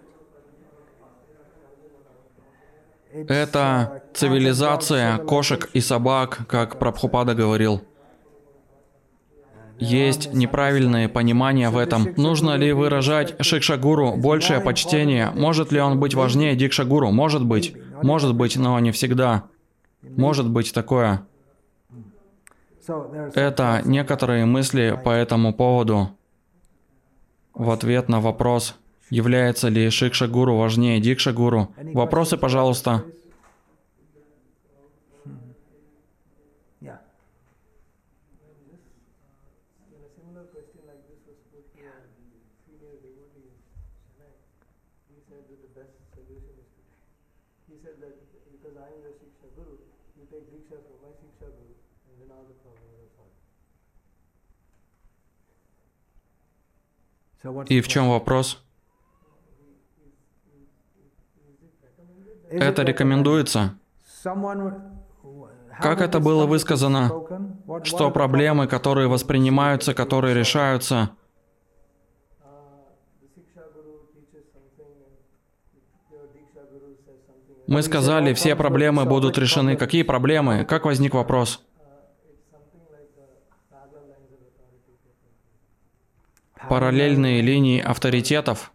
Это 3.11 4.03
цивилизация 4.13 5.17
кошек 5.17 5.67
и 5.73 5.81
собак, 5.81 6.41
как 6.47 6.77
Прабхупада 6.77 7.33
говорил. 7.33 7.81
Есть 9.79 10.31
неправильное 10.33 11.09
понимание 11.09 11.69
в 11.69 11.77
этом. 11.77 12.13
Нужно 12.17 12.55
ли 12.55 12.71
выражать 12.71 13.35
Шикшагуру 13.43 14.15
большее 14.15 14.61
почтение? 14.61 15.31
Может 15.33 15.71
ли 15.71 15.79
он 15.79 15.99
быть 15.99 16.13
важнее 16.13 16.55
Дикшагуру? 16.55 17.11
Может 17.11 17.43
быть. 17.43 17.75
Может 18.03 18.35
быть, 18.35 18.57
но 18.57 18.79
не 18.79 18.91
всегда. 18.91 19.45
Может 20.03 20.47
быть 20.49 20.71
такое. 20.71 21.25
Это 23.35 23.81
некоторые 23.85 24.45
мысли 24.45 24.99
по 25.03 25.09
этому 25.09 25.53
поводу. 25.53 26.09
В 27.53 27.71
ответ 27.71 28.07
на 28.07 28.21
вопрос, 28.21 28.75
является 29.09 29.69
ли 29.69 29.89
Шикшагуру 29.89 30.57
важнее 30.57 30.99
Дикшагуру. 30.99 31.69
Вопросы, 31.93 32.37
пожалуйста. 32.37 33.03
И 57.67 57.81
в 57.81 57.87
чем 57.87 58.09
вопрос? 58.09 58.63
Это 62.49 62.83
рекомендуется. 62.83 63.77
Как 65.79 66.01
это 66.01 66.19
было 66.19 66.45
высказано? 66.45 67.11
Что 67.83 68.09
проблемы, 68.11 68.67
которые 68.67 69.07
воспринимаются, 69.07 69.93
которые 69.93 70.33
решаются, 70.33 71.11
Мы 77.67 77.81
сказали, 77.83 78.33
все 78.33 78.55
проблемы 78.55 79.03
будут 79.03 79.37
решены. 79.37 79.75
Какие 79.75 80.03
проблемы? 80.03 80.63
Как 80.63 80.85
возник 80.85 81.13
вопрос? 81.13 81.66
Параллельные 86.69 87.41
линии 87.41 87.79
авторитетов. 87.79 88.71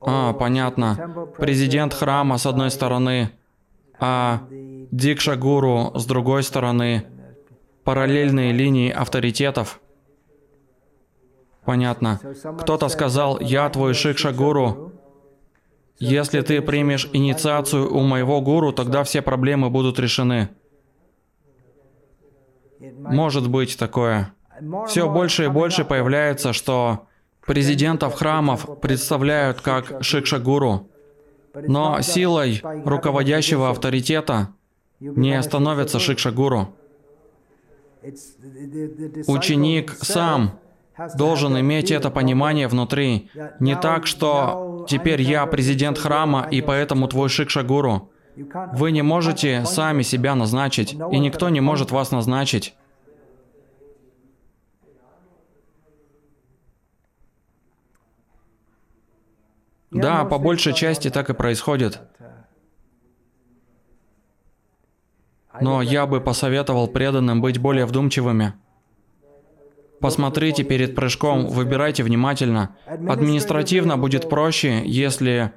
А, 0.00 0.32
понятно. 0.32 1.30
Президент 1.38 1.94
храма 1.94 2.38
с 2.38 2.46
одной 2.46 2.70
стороны, 2.70 3.30
а 3.98 4.46
Дикша 4.90 5.36
Гуру 5.36 5.92
с 5.94 6.06
другой 6.06 6.42
стороны. 6.42 7.04
Параллельные 7.84 8.52
линии 8.52 8.90
авторитетов. 8.90 9.80
Понятно. 11.64 12.20
Кто-то 12.60 12.88
сказал, 12.88 13.40
я 13.40 13.68
твой 13.68 13.94
Шикша 13.94 14.32
Гуру. 14.32 14.92
Если 15.98 16.40
ты 16.42 16.62
примешь 16.62 17.10
инициацию 17.12 17.92
у 17.92 18.00
моего 18.00 18.40
гуру, 18.40 18.72
тогда 18.72 19.02
все 19.02 19.20
проблемы 19.20 19.68
будут 19.68 19.98
решены. 19.98 20.48
Может 22.80 23.50
быть 23.50 23.76
такое. 23.76 24.32
Все 24.86 25.10
больше 25.10 25.44
и 25.44 25.48
больше 25.48 25.84
появляется, 25.84 26.52
что 26.52 27.06
президентов 27.46 28.14
храмов 28.14 28.80
представляют 28.80 29.60
как 29.60 30.02
шикша-гуру, 30.02 30.88
но 31.54 32.00
силой 32.02 32.60
руководящего 32.84 33.70
авторитета 33.70 34.48
не 35.00 35.40
становится 35.42 35.98
шикша-гуру. 35.98 36.74
Ученик 39.26 39.96
сам 40.02 40.58
должен 41.16 41.58
иметь 41.60 41.90
это 41.90 42.10
понимание 42.10 42.68
внутри. 42.68 43.30
Не 43.60 43.76
так, 43.76 44.06
что 44.06 44.84
теперь 44.88 45.22
я 45.22 45.46
президент 45.46 45.98
храма, 45.98 46.46
и 46.50 46.60
поэтому 46.60 47.08
твой 47.08 47.28
шикша-гуру. 47.28 48.10
Вы 48.74 48.92
не 48.92 49.02
можете 49.02 49.64
сами 49.64 50.02
себя 50.02 50.34
назначить, 50.34 50.92
и 50.92 51.18
никто 51.18 51.48
не 51.48 51.60
может 51.60 51.90
вас 51.90 52.10
назначить. 52.10 52.74
Да, 59.90 60.24
по 60.24 60.38
большей 60.38 60.74
части 60.74 61.10
так 61.10 61.30
и 61.30 61.34
происходит. 61.34 62.00
Но 65.60 65.82
я 65.82 66.06
бы 66.06 66.20
посоветовал 66.20 66.88
преданным 66.88 67.40
быть 67.40 67.58
более 67.58 67.86
вдумчивыми. 67.86 68.54
Посмотрите 70.00 70.62
перед 70.62 70.94
прыжком, 70.94 71.46
выбирайте 71.46 72.04
внимательно. 72.04 72.76
Административно 72.86 73.96
будет 73.96 74.28
проще, 74.28 74.82
если... 74.86 75.52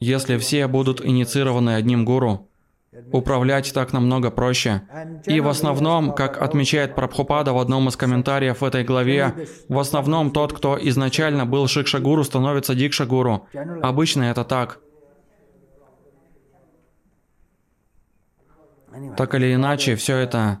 Если 0.00 0.36
все 0.38 0.68
будут 0.68 1.04
инициированы 1.04 1.74
одним 1.74 2.04
гуру. 2.04 2.47
Управлять 3.12 3.72
так 3.74 3.92
намного 3.92 4.30
проще. 4.30 4.82
И 5.26 5.40
в 5.40 5.48
основном, 5.48 6.14
как 6.14 6.40
отмечает 6.40 6.94
Прабхупада 6.94 7.52
в 7.52 7.58
одном 7.58 7.88
из 7.88 7.96
комментариев 7.96 8.60
в 8.60 8.64
этой 8.64 8.82
главе, 8.82 9.46
в 9.68 9.78
основном 9.78 10.30
тот, 10.30 10.54
кто 10.54 10.78
изначально 10.80 11.44
был 11.44 11.68
Шикшагуру, 11.68 12.24
становится 12.24 12.74
Дикшагуру. 12.74 13.46
Обычно 13.82 14.24
это 14.24 14.44
так. 14.44 14.80
Так 19.16 19.34
или 19.34 19.54
иначе, 19.54 19.94
все 19.94 20.16
это 20.16 20.60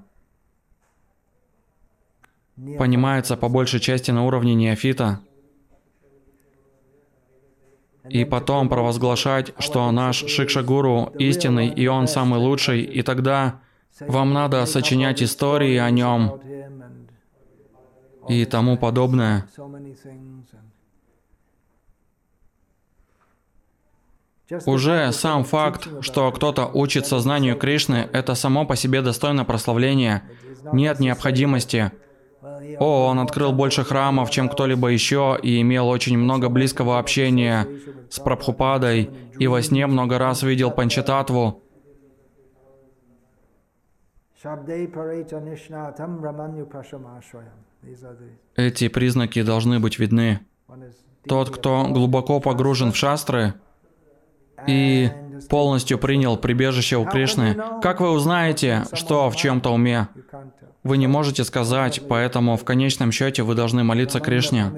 понимается 2.78 3.36
по 3.36 3.48
большей 3.48 3.80
части 3.80 4.10
на 4.10 4.24
уровне 4.24 4.54
неофита. 4.54 5.20
И 8.10 8.24
потом 8.24 8.68
провозглашать, 8.68 9.52
что 9.58 9.90
наш 9.90 10.24
Шикшагуру 10.26 11.12
истинный, 11.18 11.68
и 11.68 11.86
он 11.86 12.08
самый 12.08 12.38
лучший, 12.38 12.82
и 12.82 13.02
тогда 13.02 13.60
вам 14.00 14.32
надо 14.32 14.64
сочинять 14.66 15.22
истории 15.22 15.76
о 15.76 15.90
нем 15.90 16.40
и 18.28 18.44
тому 18.44 18.76
подобное. 18.76 19.46
Уже 24.64 25.12
сам 25.12 25.44
факт, 25.44 25.88
что 26.00 26.32
кто-то 26.32 26.66
учит 26.66 27.06
сознанию 27.06 27.56
Кришны, 27.56 28.08
это 28.12 28.34
само 28.34 28.64
по 28.64 28.76
себе 28.76 29.02
достойно 29.02 29.44
прославления. 29.44 30.22
Нет 30.72 31.00
необходимости. 31.00 31.92
О, 32.78 33.06
он 33.06 33.18
открыл 33.20 33.52
больше 33.52 33.84
храмов, 33.84 34.30
чем 34.30 34.48
кто-либо 34.48 34.88
еще, 34.88 35.38
и 35.42 35.60
имел 35.60 35.88
очень 35.88 36.18
много 36.18 36.48
близкого 36.48 36.98
общения 36.98 37.66
с 38.10 38.18
Прабхупадой, 38.18 39.10
и 39.38 39.46
во 39.46 39.62
сне 39.62 39.86
много 39.86 40.18
раз 40.18 40.42
видел 40.42 40.70
Панчататву. 40.70 41.62
Эти 48.56 48.88
признаки 48.88 49.42
должны 49.42 49.80
быть 49.80 49.98
видны. 49.98 50.40
Тот, 51.26 51.50
кто 51.50 51.84
глубоко 51.88 52.40
погружен 52.40 52.92
в 52.92 52.96
шастры, 52.96 53.54
и 54.66 55.10
полностью 55.48 55.98
принял 55.98 56.36
прибежище 56.36 56.96
у 56.96 57.04
Кришны, 57.04 57.56
как 57.82 58.00
вы 58.00 58.10
узнаете, 58.10 58.84
что 58.92 59.30
в 59.30 59.36
чем-то 59.36 59.70
уме? 59.70 60.08
Вы 60.84 60.96
не 60.96 61.06
можете 61.06 61.44
сказать, 61.44 62.00
поэтому 62.08 62.56
в 62.56 62.64
конечном 62.64 63.12
счете 63.12 63.42
вы 63.42 63.54
должны 63.54 63.84
молиться 63.84 64.20
Кришне. 64.20 64.72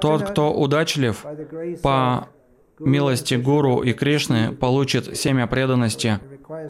Тот, 0.00 0.22
кто 0.30 0.52
удачлив, 0.52 1.24
по 1.82 2.28
милости 2.78 3.34
Гуру 3.34 3.82
и 3.82 3.92
Кришны 3.92 4.52
получит 4.52 5.16
семя 5.16 5.46
преданности. 5.46 6.18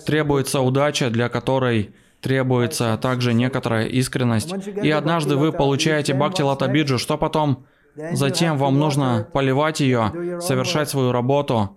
Требуется 0.05 0.61
удача, 0.61 1.09
для 1.11 1.29
которой 1.29 1.95
требуется 2.21 2.99
также 3.01 3.33
некоторая 3.33 3.87
искренность. 3.87 4.53
И 4.83 4.91
однажды 4.91 5.37
вы 5.37 5.53
получаете 5.53 6.15
Бхакти 6.15 6.43
Латабиджу, 6.43 6.99
что 6.99 7.17
потом? 7.17 7.65
Затем 8.13 8.57
вам 8.59 8.79
нужно 8.79 9.27
поливать 9.33 9.81
ее, 9.81 10.41
совершать 10.41 10.89
свою 10.89 11.13
работу. 11.13 11.77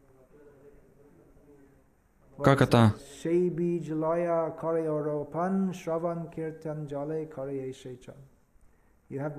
Как 2.42 2.62
это? 2.62 2.94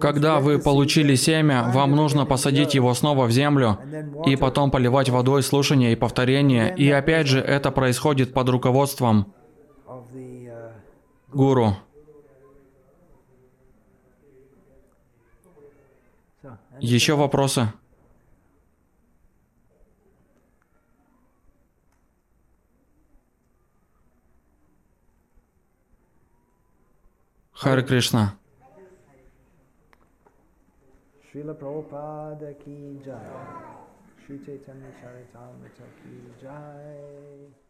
Когда 0.01 0.41
вы 0.41 0.59
получили 0.59 1.15
семя, 1.15 1.71
вам 1.73 1.93
нужно 1.93 2.27
посадить 2.27 2.75
его 2.75 2.95
снова 2.95 3.27
в 3.27 3.31
землю 3.31 3.79
и 4.27 4.37
потом 4.37 4.71
поливать 4.71 5.09
водой 5.09 5.43
слушания 5.43 5.93
и 5.93 5.97
повторения. 5.97 6.75
И 6.75 6.91
опять 6.91 7.27
же, 7.27 7.41
это 7.41 7.71
происходит 7.71 8.33
под 8.33 8.49
руководством 8.49 9.35
гуру. 11.33 11.77
Еще 16.81 17.15
вопросы? 17.15 17.73
Харе 27.53 27.83
Кришна. 27.83 28.37
Шрила 31.31 31.55
Прабхупада 31.55 32.53
ки 32.55 33.01
джай. 33.05 33.19
Шри 34.27 34.45
Чайтанья 34.45 34.93
Чаритамрita 35.01 35.85
ки 36.03 36.43
джай. 36.43 37.64